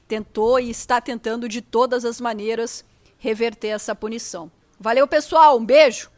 tentou 0.07 0.59
e 0.59 0.69
está 0.69 1.01
tentando 1.01 1.49
de 1.49 1.61
todas 1.61 2.05
as 2.05 2.21
maneiras 2.21 2.85
reverter 3.17 3.69
essa 3.69 3.95
punição. 3.95 4.51
Valeu, 4.79 5.07
pessoal. 5.07 5.57
Um 5.57 5.65
beijo. 5.65 6.09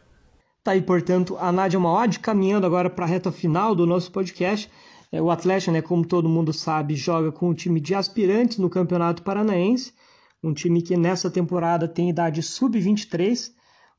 Tá 0.63 0.71
aí, 0.71 0.81
portanto, 0.81 1.37
a 1.39 1.51
Nádia 1.51 1.79
Mauad 1.79 2.19
caminhando 2.19 2.65
agora 2.65 2.89
para 2.89 3.05
a 3.05 3.07
reta 3.07 3.31
final 3.31 3.73
do 3.73 3.85
nosso 3.85 4.11
podcast. 4.11 4.69
É, 5.11 5.21
o 5.21 5.31
Atlético, 5.31 5.71
né, 5.71 5.81
como 5.81 6.05
todo 6.05 6.27
mundo 6.27 6.51
sabe, 6.51 6.95
joga 6.95 7.31
com 7.31 7.49
um 7.49 7.53
time 7.53 7.79
de 7.79 7.95
aspirantes 7.95 8.57
no 8.57 8.69
Campeonato 8.69 9.23
Paranaense, 9.23 9.93
um 10.43 10.53
time 10.53 10.81
que 10.81 10.97
nessa 10.97 11.31
temporada 11.31 11.87
tem 11.87 12.09
idade 12.09 12.43
sub-23. 12.43 13.51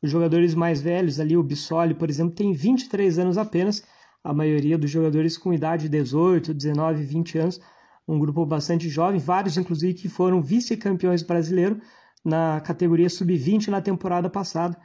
Os 0.02 0.10
jogadores 0.10 0.54
mais 0.54 0.80
velhos 0.80 1.18
ali, 1.18 1.36
o 1.36 1.42
Bissoli, 1.42 1.94
por 1.94 2.10
exemplo, 2.10 2.34
tem 2.34 2.52
23 2.52 3.18
anos 3.18 3.38
apenas. 3.38 3.82
A 4.22 4.34
maioria 4.34 4.76
dos 4.76 4.90
jogadores 4.90 5.38
com 5.38 5.52
idade 5.52 5.84
de 5.84 5.88
18, 5.90 6.52
19, 6.52 7.02
20 7.02 7.38
anos 7.38 7.60
um 8.08 8.18
grupo 8.18 8.46
bastante 8.46 8.88
jovem, 8.88 9.20
vários 9.20 9.58
inclusive 9.58 9.92
que 9.92 10.08
foram 10.08 10.40
vice-campeões 10.42 11.22
brasileiros 11.22 11.78
na 12.24 12.58
categoria 12.60 13.08
sub-20 13.08 13.68
na 13.68 13.82
temporada 13.82 14.30
passada. 14.30 14.76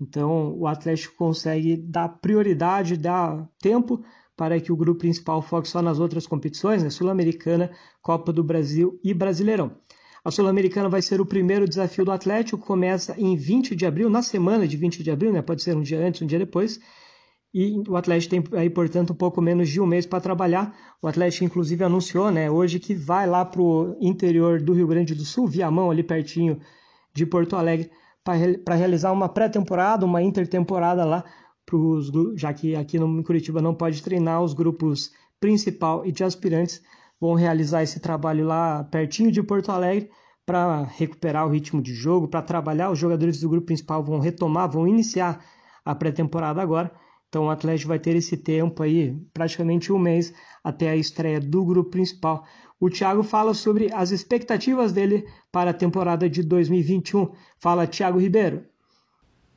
Então 0.00 0.56
o 0.56 0.66
Atlético 0.66 1.16
consegue 1.16 1.76
dar 1.76 2.08
prioridade, 2.08 2.96
dar 2.96 3.48
tempo 3.60 4.04
para 4.36 4.60
que 4.60 4.70
o 4.70 4.76
grupo 4.76 5.00
principal 5.00 5.42
foque 5.42 5.68
só 5.68 5.82
nas 5.82 5.98
outras 5.98 6.24
competições, 6.24 6.84
né? 6.84 6.90
Sul-Americana, 6.90 7.72
Copa 8.00 8.32
do 8.32 8.44
Brasil 8.44 9.00
e 9.02 9.12
Brasileirão. 9.12 9.72
A 10.24 10.30
Sul-Americana 10.30 10.88
vai 10.88 11.02
ser 11.02 11.20
o 11.20 11.26
primeiro 11.26 11.68
desafio 11.68 12.04
do 12.04 12.12
Atlético, 12.12 12.58
começa 12.58 13.16
em 13.18 13.34
20 13.34 13.74
de 13.74 13.84
abril, 13.84 14.08
na 14.08 14.22
semana 14.22 14.68
de 14.68 14.76
20 14.76 15.02
de 15.02 15.10
abril, 15.10 15.32
né? 15.32 15.42
pode 15.42 15.62
ser 15.62 15.76
um 15.76 15.82
dia 15.82 15.98
antes, 15.98 16.22
um 16.22 16.26
dia 16.26 16.38
depois, 16.38 16.78
e 17.52 17.82
o 17.88 17.96
Atlético 17.96 18.30
tem 18.30 18.58
aí, 18.58 18.68
portanto, 18.68 19.12
um 19.12 19.16
pouco 19.16 19.40
menos 19.40 19.68
de 19.68 19.80
um 19.80 19.86
mês 19.86 20.04
para 20.04 20.20
trabalhar. 20.20 20.74
O 21.00 21.08
Atlético, 21.08 21.44
inclusive, 21.44 21.82
anunciou 21.82 22.30
né, 22.30 22.50
hoje 22.50 22.78
que 22.78 22.94
vai 22.94 23.26
lá 23.26 23.44
para 23.44 23.62
o 23.62 23.96
interior 24.00 24.60
do 24.60 24.72
Rio 24.72 24.86
Grande 24.86 25.14
do 25.14 25.24
Sul, 25.24 25.46
via 25.46 25.70
mão, 25.70 25.90
ali 25.90 26.02
pertinho 26.02 26.60
de 27.14 27.24
Porto 27.24 27.56
Alegre, 27.56 27.90
para 28.22 28.74
realizar 28.74 29.12
uma 29.12 29.28
pré-temporada, 29.28 30.04
uma 30.04 30.22
intertemporada 30.22 31.04
lá, 31.04 31.24
pros, 31.64 32.10
já 32.36 32.52
que 32.52 32.76
aqui 32.76 32.98
no 32.98 33.22
Curitiba 33.24 33.62
não 33.62 33.74
pode 33.74 34.02
treinar 34.02 34.42
os 34.42 34.52
grupos 34.52 35.10
principal 35.40 36.04
e 36.04 36.12
de 36.12 36.24
aspirantes 36.24 36.82
vão 37.20 37.34
realizar 37.34 37.82
esse 37.82 38.00
trabalho 38.00 38.46
lá 38.46 38.84
pertinho 38.84 39.32
de 39.32 39.42
Porto 39.42 39.70
Alegre 39.70 40.10
para 40.46 40.84
recuperar 40.84 41.46
o 41.46 41.50
ritmo 41.50 41.82
de 41.82 41.92
jogo, 41.92 42.28
para 42.28 42.40
trabalhar. 42.40 42.90
Os 42.90 42.98
jogadores 42.98 43.40
do 43.40 43.48
grupo 43.48 43.66
principal 43.66 44.02
vão 44.02 44.18
retomar, 44.18 44.70
vão 44.70 44.86
iniciar 44.86 45.44
a 45.84 45.94
pré-temporada 45.94 46.62
agora. 46.62 46.90
Então 47.28 47.46
o 47.46 47.50
Atlético 47.50 47.88
vai 47.88 47.98
ter 47.98 48.16
esse 48.16 48.36
tempo 48.36 48.82
aí, 48.82 49.14
praticamente 49.34 49.92
um 49.92 49.98
mês, 49.98 50.32
até 50.64 50.88
a 50.88 50.96
estreia 50.96 51.38
do 51.38 51.64
grupo 51.64 51.90
principal. 51.90 52.44
O 52.80 52.88
Thiago 52.88 53.22
fala 53.22 53.52
sobre 53.52 53.92
as 53.92 54.10
expectativas 54.12 54.92
dele 54.92 55.26
para 55.52 55.70
a 55.70 55.74
temporada 55.74 56.28
de 56.28 56.42
2021. 56.42 57.30
Fala, 57.58 57.86
Thiago 57.86 58.18
Ribeiro. 58.18 58.64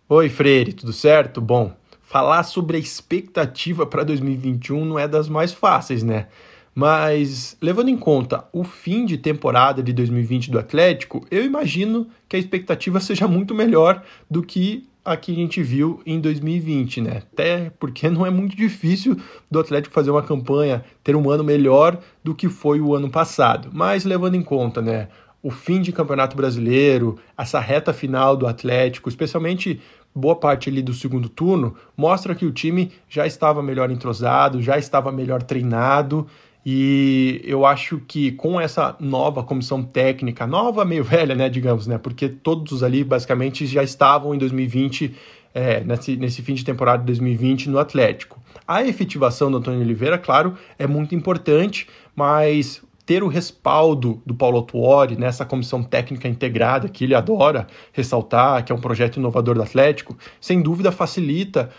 Oi, 0.09 0.27
Freire, 0.27 0.73
tudo 0.73 0.91
certo? 0.91 1.39
Bom, 1.39 1.73
falar 2.01 2.43
sobre 2.43 2.75
a 2.75 2.79
expectativa 2.79 3.85
para 3.85 4.03
2021 4.03 4.83
não 4.83 4.99
é 4.99 5.07
das 5.07 5.29
mais 5.29 5.53
fáceis, 5.53 6.03
né? 6.03 6.27
Mas, 6.73 7.55
levando 7.61 7.89
em 7.89 7.97
conta 7.97 8.45
o 8.51 8.63
fim 8.63 9.05
de 9.05 9.17
temporada 9.17 9.83
de 9.83 9.93
2020 9.93 10.51
do 10.51 10.59
Atlético, 10.59 11.25
eu 11.29 11.45
imagino 11.45 12.07
que 12.27 12.35
a 12.35 12.39
expectativa 12.39 12.99
seja 12.99 13.27
muito 13.27 13.53
melhor 13.53 14.03
do 14.29 14.41
que 14.41 14.89
a 15.03 15.17
que 15.17 15.31
a 15.31 15.36
gente 15.36 15.62
viu 15.63 16.01
em 16.05 16.20
2020, 16.20 17.01
né? 17.01 17.24
Até 17.31 17.72
porque 17.79 18.08
não 18.12 18.25
é 18.25 18.29
muito 18.29 18.55
difícil 18.55 19.17
do 19.50 19.60
Atlético 19.60 19.93
fazer 19.93 20.12
uma 20.12 20.24
campanha, 20.24 20.84
ter 21.03 21.15
um 21.15 21.29
ano 21.29 21.43
melhor 21.43 22.00
do 22.24 22.36
que 22.36 22.48
foi 22.48 22.79
o 22.79 22.96
ano 22.96 23.10
passado. 23.10 23.70
Mas 23.74 24.05
levando 24.05 24.36
em 24.36 24.43
conta, 24.43 24.81
né, 24.81 25.08
o 25.43 25.50
fim 25.50 25.81
de 25.81 25.91
Campeonato 25.91 26.38
Brasileiro, 26.38 27.17
essa 27.38 27.60
reta 27.60 27.91
final 27.91 28.38
do 28.38 28.46
Atlético, 28.46 29.10
especialmente 29.10 29.81
boa 30.13 30.36
parte 30.36 30.70
ali 30.70 30.81
do 30.81 30.93
segundo 30.93 31.29
turno, 31.29 31.75
mostra 31.96 32.36
que 32.36 32.46
o 32.46 32.51
time 32.51 32.91
já 33.10 33.25
estava 33.25 33.63
melhor 33.63 33.89
entrosado, 33.89 34.62
já 34.62 34.77
estava 34.77 35.12
melhor 35.12 35.41
treinado. 35.41 36.27
E 36.65 37.41
eu 37.44 37.65
acho 37.65 38.00
que 38.08 38.32
com 38.34 38.60
essa 38.60 38.96
nova 39.00 39.44
comissão 39.44 39.84
técnica, 39.84 40.46
nova 40.46 40.86
meio 40.86 41.03
velha, 41.06 41.36
né, 41.36 41.50
digamos, 41.50 41.88
né, 41.88 41.98
porque 41.98 42.30
todos 42.30 42.84
ali 42.84 43.03
basicamente 43.03 43.65
já 43.65 43.84
estavam 43.84 44.36
em 44.36 44.38
2020, 44.38 45.15
é, 45.53 45.82
nesse, 45.82 46.15
nesse 46.15 46.41
fim 46.41 46.53
de 46.53 46.63
temporada 46.63 47.00
de 47.00 47.08
2020 47.08 47.70
no 47.70 47.80
Atlético. 47.80 48.39
A 48.68 48.84
efetivação 48.84 49.50
do 49.50 49.58
Antônio 49.58 49.82
Oliveira, 49.82 50.18
claro, 50.18 50.56
é 50.77 50.86
muito 50.86 51.15
importante, 51.15 51.88
mas 52.15 52.82
ter 53.06 53.24
o 53.24 53.27
respaldo 53.27 54.22
do 54.25 54.34
Paulo 54.34 54.62
Tuori 54.62 55.18
nessa 55.18 55.44
comissão 55.44 55.84
técnica 55.84 56.27
integrada, 56.27 56.88
que 56.88 57.03
ele 57.03 57.15
adora 57.15 57.68
ressaltar, 57.91 58.63
que 58.63 58.72
é 58.72 58.75
um 58.75 58.80
projeto 58.80 59.18
inovador 59.18 59.56
do 59.56 59.62
Atlético, 59.62 60.18
sem 60.39 60.62
dúvida 60.62 60.91
facilita 60.91 61.70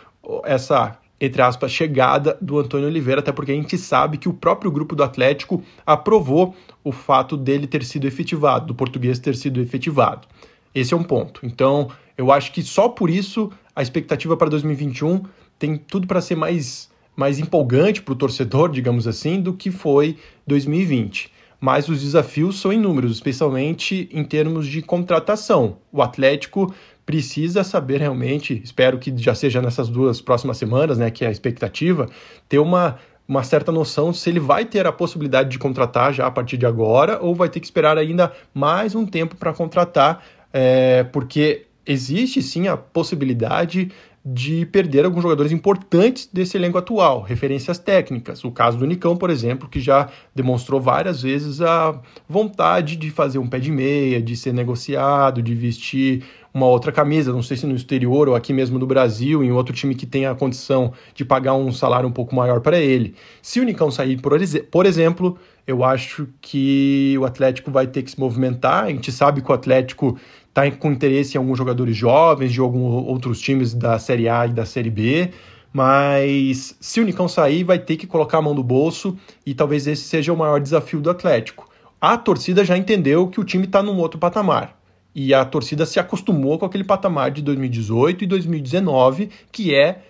essa 0.45 0.99
entre 1.23 1.41
aspas, 1.41 1.71
chegada 1.71 2.37
do 2.41 2.59
Antônio 2.59 2.89
Oliveira, 2.89 3.21
até 3.21 3.31
porque 3.31 3.53
a 3.53 3.55
gente 3.55 3.79
sabe 3.79 4.19
que 4.19 4.29
o 4.29 4.35
próprio 4.35 4.73
grupo 4.73 4.97
do 4.97 5.05
Atlético 5.05 5.63
aprovou 5.87 6.53
o 6.83 6.91
fato 6.91 7.37
dele 7.37 7.69
ter 7.69 7.85
sido 7.85 8.09
efetivado, 8.09 8.67
do 8.67 8.75
português 8.75 9.21
ter 9.21 9.37
sido 9.37 9.61
efetivado. 9.61 10.27
Esse 10.75 10.95
é 10.95 10.97
um 10.97 11.05
ponto. 11.05 11.47
Então, 11.47 11.89
eu 12.19 12.33
acho 12.33 12.51
que 12.51 12.61
só 12.61 12.89
por 12.89 13.09
isso 13.09 13.53
a 13.75 13.81
expectativa 13.81 14.37
para 14.37 14.51
2021 14.51 15.23
tem 15.61 15.77
tudo 15.77 16.09
para 16.09 16.21
ser 16.21 16.35
mais 16.35 16.91
mais 17.15 17.39
empolgante 17.39 18.03
para 18.03 18.13
o 18.13 18.17
torcedor, 18.17 18.71
digamos 18.71 19.07
assim, 19.07 19.39
do 19.41 19.53
que 19.53 19.71
foi 19.71 20.17
2020. 20.47 21.31
Mas 21.61 21.89
os 21.89 22.01
desafios 22.01 22.59
são 22.59 22.73
inúmeros, 22.73 23.13
especialmente 23.13 24.09
em 24.11 24.25
termos 24.25 24.67
de 24.67 24.83
contratação. 24.83 25.77
O 25.93 26.03
Atlético 26.03 26.75
precisa 27.05 27.65
saber 27.65 28.01
realmente, 28.01 28.61
espero 28.63 28.99
que 28.99 29.13
já 29.17 29.35
seja 29.35 29.61
nessas 29.61 29.89
duas 29.89 30.21
próximas 30.21 30.57
semanas, 30.57 30.99
né, 30.99 31.11
que 31.11 31.25
é 31.25 31.29
a 31.29 31.31
expectativa, 31.31 32.09
ter 32.49 32.59
uma, 32.59 32.97
uma 33.27 33.43
certa 33.43 33.73
noção 33.73 34.13
se 34.13 34.31
ele 34.31 34.41
vai 34.41 34.65
ter 34.65 34.87
a 34.87 34.93
possibilidade 34.93 35.49
de 35.49 35.59
contratar 35.59 36.13
já 36.13 36.27
a 36.27 36.31
partir 36.31 36.57
de 36.57 36.67
agora 36.67 37.19
ou 37.21 37.35
vai 37.35 37.49
ter 37.49 37.61
que 37.61 37.67
esperar 37.67 37.99
ainda 37.99 38.33
mais 38.55 38.95
um 38.95 39.05
tempo 39.05 39.37
para 39.37 39.53
contratar, 39.53 40.25
é, 40.53 41.03
porque 41.05 41.67
existe 41.85 42.41
sim 42.41 42.69
a 42.69 42.77
possibilidade 42.77 43.91
de 44.25 44.65
perder 44.67 45.05
alguns 45.05 45.23
jogadores 45.23 45.51
importantes 45.51 46.29
desse 46.33 46.57
elenco 46.57 46.79
atual, 46.79 47.23
referências 47.23 47.79
técnicas. 47.79 48.45
O 48.45 48.53
caso 48.53 48.79
do 48.79 48.87
Nicão, 48.87 49.17
por 49.17 49.31
exemplo, 49.31 49.69
que 49.69 49.81
já 49.81 50.09
demonstrou 50.33 50.81
várias 50.81 51.23
vezes 51.23 51.61
a 51.61 52.01
vontade 52.29 52.95
de 52.95 53.11
fazer 53.11 53.39
um 53.39 53.49
pé 53.49 53.59
de 53.59 53.73
meia, 53.73 54.23
de 54.23 54.37
ser 54.37 54.55
negociado, 54.55 55.43
de 55.43 55.55
vestir 55.57 56.23
uma 56.55 56.67
outra 56.67 56.93
camisa, 56.93 57.33
não 57.33 57.43
sei 57.43 57.57
se 57.57 57.67
no 57.67 57.75
exterior 57.75 58.29
ou 58.29 58.35
aqui 58.35 58.53
mesmo 58.53 58.79
no 58.79 58.87
Brasil, 58.87 59.43
em 59.43 59.51
outro 59.53 59.75
time 59.75 59.95
que 59.95 60.05
tenha 60.05 60.31
a 60.31 60.35
condição 60.35 60.93
de 61.15 61.25
pagar 61.25 61.55
um 61.55 61.73
salário 61.73 62.09
um 62.09 62.13
pouco 62.13 62.35
maior 62.35 62.61
para 62.61 62.79
ele. 62.79 63.15
Se 63.41 63.59
o 63.59 63.65
Nicão 63.65 63.91
sair, 63.91 64.21
por 64.21 64.87
exemplo, 64.87 65.39
eu 65.67 65.85
acho 65.85 66.29
que 66.41 67.17
o 67.19 67.25
Atlético 67.25 67.71
vai 67.71 67.87
ter 67.87 68.03
que 68.03 68.11
se 68.11 68.21
movimentar. 68.21 68.85
A 68.85 68.89
gente 68.89 69.11
sabe 69.11 69.41
que 69.41 69.51
o 69.51 69.55
Atlético 69.55 70.19
está 70.49 70.71
com 70.73 70.93
interesse 70.93 71.37
em 71.37 71.39
alguns 71.39 71.57
jogadores 71.57 71.97
jovens 71.97 72.53
de 72.53 72.61
alguns 72.61 73.07
outros 73.07 73.41
times 73.41 73.73
da 73.73 73.99
Série 73.99 74.29
A 74.29 74.47
e 74.47 74.53
da 74.53 74.67
Série 74.67 74.91
B. 74.91 75.31
Mas 75.73 76.77
se 76.81 77.01
o 77.01 77.05
Nicão 77.05 77.29
sair, 77.29 77.65
vai 77.65 77.79
ter 77.79 77.97
que 77.97 78.07
colocar 78.07 78.39
a 78.39 78.43
mão 78.43 78.53
no 78.53 78.63
bolso 78.63 79.17
e 79.47 79.55
talvez 79.55 79.87
esse 79.87 80.03
seja 80.03 80.33
o 80.33 80.37
maior 80.37 80.61
desafio 80.61 81.01
do 81.01 81.09
Atlético. 81.09 81.67
A 81.99 82.19
torcida 82.19 82.65
já 82.65 82.77
entendeu 82.77 83.29
que 83.29 83.41
o 83.41 83.45
time 83.45 83.65
está 83.65 83.83
num 83.83 83.97
outro 83.97 84.19
patamar. 84.19 84.82
E 85.15 85.35
a 85.35 85.45
torcida 85.45 85.85
se 85.85 86.01
acostumou 86.01 86.59
com 86.59 86.65
aquele 86.65 86.85
patamar 86.85 87.31
de 87.31 87.43
2018 87.43 88.25
e 88.25 88.27
2019, 88.27 89.31
que 89.51 89.75
é 89.75 90.03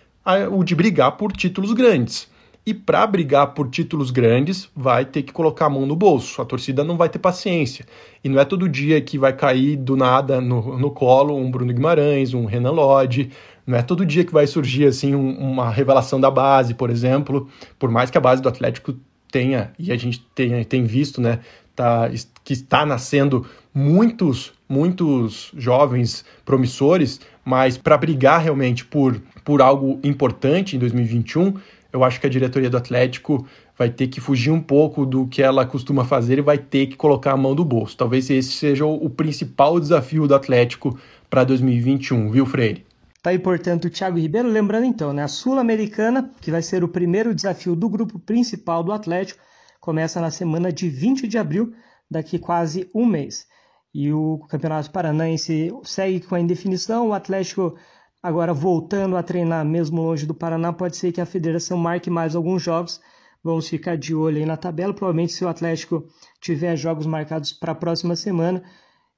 o 0.50 0.62
de 0.62 0.74
brigar 0.74 1.12
por 1.12 1.32
títulos 1.32 1.72
grandes. 1.72 2.30
E 2.64 2.72
para 2.72 3.04
brigar 3.08 3.54
por 3.54 3.68
títulos 3.68 4.12
grandes, 4.12 4.70
vai 4.74 5.04
ter 5.04 5.24
que 5.24 5.32
colocar 5.32 5.66
a 5.66 5.70
mão 5.70 5.84
no 5.84 5.96
bolso. 5.96 6.40
A 6.40 6.44
torcida 6.44 6.84
não 6.84 6.96
vai 6.96 7.08
ter 7.08 7.18
paciência. 7.18 7.84
E 8.22 8.28
não 8.28 8.40
é 8.40 8.44
todo 8.44 8.68
dia 8.68 9.00
que 9.00 9.18
vai 9.18 9.32
cair 9.32 9.76
do 9.76 9.96
nada 9.96 10.40
no, 10.40 10.78
no 10.78 10.90
colo 10.92 11.36
um 11.36 11.50
Bruno 11.50 11.72
Guimarães, 11.72 12.34
um 12.34 12.44
Renan 12.44 12.70
Lodge. 12.70 13.30
Não 13.66 13.76
é 13.76 13.82
todo 13.82 14.06
dia 14.06 14.24
que 14.24 14.32
vai 14.32 14.46
surgir 14.46 14.86
assim 14.86 15.12
um, 15.12 15.36
uma 15.38 15.70
revelação 15.70 16.20
da 16.20 16.30
base, 16.30 16.72
por 16.74 16.88
exemplo. 16.88 17.48
Por 17.80 17.90
mais 17.90 18.10
que 18.10 18.18
a 18.18 18.20
base 18.20 18.40
do 18.40 18.48
Atlético 18.48 18.94
tenha, 19.32 19.72
e 19.76 19.90
a 19.90 19.96
gente 19.96 20.24
tenha, 20.32 20.64
tem 20.64 20.84
visto, 20.84 21.20
né, 21.20 21.40
tá, 21.74 22.08
que 22.44 22.52
está 22.52 22.86
nascendo 22.86 23.44
muitos, 23.74 24.52
muitos 24.72 25.52
jovens 25.54 26.24
promissores, 26.46 27.20
mas 27.44 27.76
para 27.76 27.98
brigar 27.98 28.40
realmente 28.40 28.84
por, 28.86 29.20
por 29.44 29.60
algo 29.60 30.00
importante 30.02 30.76
em 30.76 30.78
2021, 30.78 31.54
eu 31.92 32.02
acho 32.02 32.18
que 32.18 32.26
a 32.26 32.30
diretoria 32.30 32.70
do 32.70 32.78
Atlético 32.78 33.46
vai 33.76 33.90
ter 33.90 34.06
que 34.06 34.18
fugir 34.18 34.50
um 34.50 34.60
pouco 34.60 35.04
do 35.04 35.26
que 35.26 35.42
ela 35.42 35.66
costuma 35.66 36.04
fazer 36.04 36.38
e 36.38 36.42
vai 36.42 36.56
ter 36.56 36.86
que 36.86 36.96
colocar 36.96 37.32
a 37.32 37.36
mão 37.36 37.54
do 37.54 37.64
bolso. 37.64 37.96
Talvez 37.96 38.30
esse 38.30 38.52
seja 38.52 38.86
o, 38.86 39.10
principal 39.10 39.78
desafio 39.78 40.26
do 40.26 40.34
Atlético 40.34 40.98
para 41.28 41.44
2021, 41.44 42.30
viu, 42.30 42.46
Freire? 42.46 42.86
Tá 43.22 43.30
aí, 43.30 43.38
portanto, 43.38 43.84
o 43.84 43.90
Thiago 43.90 44.18
Ribeiro. 44.18 44.48
Lembrando 44.48 44.86
então, 44.86 45.12
né, 45.12 45.22
a 45.22 45.28
Sul-Americana, 45.28 46.30
que 46.40 46.50
vai 46.50 46.62
ser 46.62 46.82
o 46.82 46.88
primeiro 46.88 47.34
desafio 47.34 47.76
do 47.76 47.88
grupo 47.88 48.18
principal 48.18 48.82
do 48.82 48.90
Atlético, 48.90 49.40
começa 49.80 50.20
na 50.20 50.30
semana 50.30 50.72
de 50.72 50.88
20 50.88 51.28
de 51.28 51.36
abril, 51.36 51.72
daqui 52.10 52.38
quase 52.38 52.88
um 52.94 53.04
mês. 53.04 53.46
E 53.94 54.12
o 54.12 54.38
Campeonato 54.48 54.90
Paranaense 54.90 55.70
segue 55.84 56.20
com 56.20 56.34
a 56.34 56.40
indefinição. 56.40 57.08
O 57.08 57.12
Atlético 57.12 57.76
agora 58.22 58.54
voltando 58.54 59.16
a 59.16 59.22
treinar 59.22 59.64
mesmo 59.64 60.00
longe 60.00 60.24
do 60.24 60.34
Paraná, 60.34 60.72
pode 60.72 60.96
ser 60.96 61.10
que 61.10 61.20
a 61.20 61.26
federação 61.26 61.76
marque 61.76 62.08
mais 62.08 62.36
alguns 62.36 62.62
jogos. 62.62 63.00
Vamos 63.42 63.68
ficar 63.68 63.96
de 63.96 64.14
olho 64.14 64.38
aí 64.38 64.46
na 64.46 64.56
tabela. 64.56 64.94
Provavelmente, 64.94 65.32
se 65.32 65.44
o 65.44 65.48
Atlético 65.48 66.06
tiver 66.40 66.76
jogos 66.76 67.06
marcados 67.06 67.52
para 67.52 67.72
a 67.72 67.74
próxima 67.74 68.14
semana, 68.14 68.62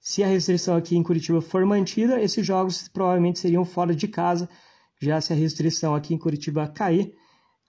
se 0.00 0.22
a 0.22 0.26
restrição 0.26 0.76
aqui 0.76 0.96
em 0.96 1.02
Curitiba 1.02 1.42
for 1.42 1.64
mantida, 1.66 2.20
esses 2.20 2.44
jogos 2.46 2.88
provavelmente 2.88 3.38
seriam 3.38 3.64
fora 3.64 3.94
de 3.94 4.08
casa. 4.08 4.48
Já 5.00 5.20
se 5.20 5.32
a 5.34 5.36
restrição 5.36 5.94
aqui 5.94 6.14
em 6.14 6.18
Curitiba 6.18 6.66
cair, 6.68 7.14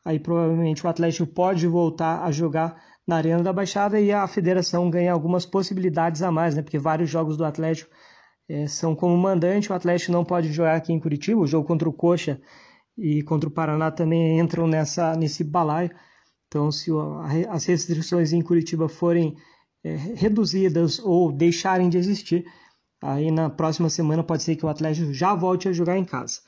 aí 0.06 0.18
provavelmente 0.18 0.86
o 0.86 0.90
Atlético 0.90 1.28
pode 1.28 1.68
voltar 1.68 2.24
a 2.24 2.32
jogar 2.32 2.82
na 3.08 3.18
Arena 3.18 3.44
da 3.44 3.54
Baixada 3.54 4.00
e 4.00 4.12
a 4.12 4.28
federação 4.28 4.90
ganha 4.90 5.12
algumas 5.12 5.46
possibilidades 5.46 6.22
a 6.22 6.32
mais, 6.32 6.56
né? 6.56 6.62
Porque 6.62 6.80
vários 6.80 7.10
jogos 7.10 7.38
do 7.38 7.46
Atlético 7.46 7.92
é, 8.50 8.68
são 8.68 8.96
como 8.96 9.16
mandante, 9.18 9.72
o 9.72 9.76
Atlético 9.76 10.12
não 10.12 10.26
pode 10.26 10.52
jogar 10.52 10.76
aqui 10.76 10.92
em 10.94 11.00
Curitiba, 11.00 11.42
o 11.42 11.48
jogo 11.48 11.68
contra 11.68 11.88
o 11.88 11.94
Coxa 11.94 12.42
e 12.98 13.22
contra 13.24 13.50
o 13.50 13.52
Paraná 13.52 13.92
também 13.92 14.40
entram 14.40 14.68
nessa, 14.68 15.16
nesse 15.16 15.44
balaio. 15.44 15.92
Então, 16.48 16.72
se 16.72 16.92
as 17.50 17.66
restrições 17.66 18.32
em 18.32 18.42
Curitiba 18.42 18.88
forem 18.88 19.36
é, 19.84 19.96
reduzidas 20.16 21.00
ou 21.00 21.32
deixarem 21.32 21.90
de 21.90 21.98
existir, 21.98 22.46
aí 23.02 23.30
na 23.30 23.50
próxima 23.50 23.90
semana 23.90 24.24
pode 24.24 24.44
ser 24.44 24.56
que 24.56 24.66
o 24.66 24.70
Atlético 24.70 25.14
já 25.14 25.36
volte 25.36 25.68
a 25.68 25.74
jogar 25.74 25.98
em 25.98 26.06
casa. 26.06 26.40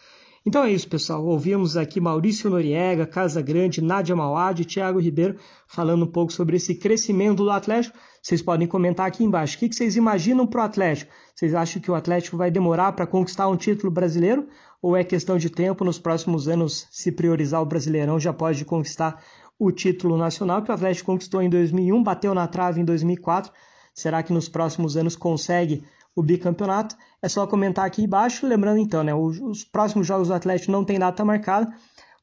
Então 0.48 0.64
é 0.64 0.72
isso, 0.72 0.88
pessoal. 0.88 1.26
Ouvimos 1.26 1.76
aqui 1.76 2.00
Maurício 2.00 2.50
Noriega, 2.50 3.06
Casa 3.06 3.42
Grande, 3.42 3.82
Nádia 3.82 4.16
Mauad, 4.16 4.64
Thiago 4.64 4.98
Ribeiro 4.98 5.36
falando 5.68 6.06
um 6.06 6.08
pouco 6.10 6.32
sobre 6.32 6.56
esse 6.56 6.74
crescimento 6.74 7.44
do 7.44 7.52
Atlético. 7.52 7.98
Vocês 8.22 8.42
podem 8.42 8.66
comentar 8.66 9.06
aqui 9.06 9.26
embaixo. 9.26 9.58
O 9.58 9.60
que 9.60 9.76
vocês 9.76 9.98
imaginam 9.98 10.48
para 10.48 10.62
o 10.62 10.64
Atlético? 10.64 11.12
Vocês 11.36 11.54
acham 11.54 11.82
que 11.82 11.92
o 11.92 11.96
Atlético 11.96 12.38
vai 12.38 12.50
demorar 12.50 12.94
para 12.94 13.06
conquistar 13.06 13.50
um 13.50 13.58
título 13.58 13.92
brasileiro? 13.92 14.48
Ou 14.82 14.96
é 14.96 15.04
questão 15.04 15.38
de 15.38 15.50
tempo, 15.50 15.84
nos 15.84 16.00
próximos 16.00 16.48
anos, 16.48 16.88
se 16.92 17.12
priorizar 17.12 17.62
o 17.62 17.66
Brasileirão, 17.66 18.18
já 18.18 18.32
pode 18.32 18.64
conquistar 18.64 19.22
o 19.60 19.70
título 19.70 20.16
nacional 20.16 20.62
que 20.62 20.72
o 20.72 20.74
Atlético 20.74 21.12
conquistou 21.12 21.42
em 21.42 21.50
2001, 21.50 22.02
bateu 22.02 22.34
na 22.34 22.48
trave 22.48 22.80
em 22.80 22.86
2004. 22.86 23.52
Será 23.94 24.24
que 24.24 24.32
nos 24.32 24.48
próximos 24.48 24.96
anos 24.96 25.18
consegue 25.18 25.84
o 26.18 26.24
bicampeonato? 26.24 26.98
É 27.22 27.30
só 27.30 27.46
comentar 27.46 27.86
aqui 27.86 28.04
embaixo. 28.04 28.48
Lembrando 28.48 28.80
então, 28.80 29.04
né, 29.04 29.14
os, 29.14 29.40
os 29.40 29.64
próximos 29.64 30.08
jogos 30.08 30.30
do 30.30 30.34
Atlético 30.34 30.72
não 30.72 30.84
tem 30.84 30.98
data 30.98 31.24
marcada. 31.24 31.72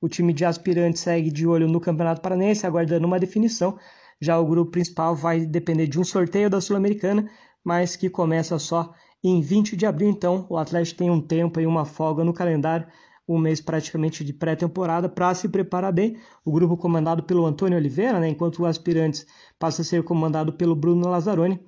O 0.02 0.08
time 0.08 0.32
de 0.32 0.44
aspirantes 0.44 1.00
segue 1.00 1.30
de 1.30 1.46
olho 1.46 1.68
no 1.68 1.80
Campeonato 1.80 2.20
Paranense, 2.20 2.66
aguardando 2.66 3.06
uma 3.06 3.20
definição. 3.20 3.78
Já 4.20 4.38
o 4.38 4.46
grupo 4.46 4.72
principal 4.72 5.14
vai 5.14 5.46
depender 5.46 5.86
de 5.86 6.00
um 6.00 6.04
sorteio 6.04 6.50
da 6.50 6.60
Sul-Americana, 6.60 7.30
mas 7.64 7.94
que 7.94 8.10
começa 8.10 8.58
só 8.58 8.92
em 9.22 9.40
20 9.40 9.76
de 9.76 9.86
abril. 9.86 10.10
Então, 10.10 10.44
o 10.50 10.58
Atlético 10.58 10.98
tem 10.98 11.10
um 11.10 11.20
tempo 11.20 11.60
e 11.60 11.66
uma 11.66 11.84
folga 11.84 12.24
no 12.24 12.34
calendário 12.34 12.86
um 13.26 13.38
mês 13.38 13.60
praticamente 13.60 14.22
de 14.22 14.32
pré-temporada 14.32 15.08
para 15.08 15.34
se 15.34 15.48
preparar 15.48 15.92
bem. 15.92 16.18
O 16.44 16.52
grupo 16.52 16.76
comandado 16.76 17.22
pelo 17.22 17.46
Antônio 17.46 17.78
Oliveira, 17.78 18.20
né, 18.20 18.28
enquanto 18.28 18.60
o 18.60 18.66
Aspirantes 18.66 19.26
passa 19.58 19.82
a 19.82 19.84
ser 19.84 20.02
comandado 20.04 20.52
pelo 20.52 20.76
Bruno 20.76 21.08
Lazzaroni. 21.08 21.58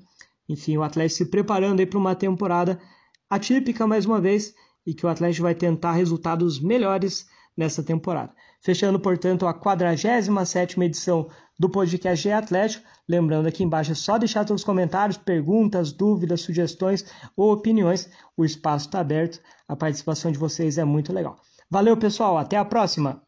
Enfim, 0.48 0.76
o 0.76 0.82
Atlético 0.82 1.18
se 1.18 1.30
preparando 1.30 1.86
para 1.86 1.98
uma 1.98 2.14
temporada 2.14 2.78
atípica 3.28 3.86
mais 3.86 4.06
uma 4.06 4.20
vez 4.20 4.54
e 4.86 4.94
que 4.94 5.04
o 5.04 5.08
Atlético 5.08 5.42
vai 5.42 5.54
tentar 5.54 5.92
resultados 5.92 6.60
melhores 6.60 7.26
nessa 7.56 7.82
temporada. 7.82 8.32
Fechando, 8.62 9.00
portanto, 9.00 9.46
a 9.46 9.54
47ª 9.54 10.82
edição 10.84 11.28
do 11.58 11.70
podcast 11.70 12.22
G 12.22 12.32
Atlético. 12.32 12.84
Lembrando 13.08 13.46
aqui 13.46 13.64
embaixo 13.64 13.92
é 13.92 13.94
só 13.94 14.18
deixar 14.18 14.46
seus 14.46 14.62
comentários, 14.62 15.16
perguntas, 15.16 15.92
dúvidas, 15.92 16.42
sugestões 16.42 17.04
ou 17.36 17.52
opiniões. 17.52 18.10
O 18.36 18.44
espaço 18.44 18.86
está 18.86 19.00
aberto. 19.00 19.40
A 19.66 19.74
participação 19.74 20.30
de 20.30 20.38
vocês 20.38 20.78
é 20.78 20.84
muito 20.84 21.12
legal. 21.12 21.36
Valeu, 21.70 21.96
pessoal. 21.96 22.36
Até 22.36 22.56
a 22.56 22.64
próxima. 22.64 23.22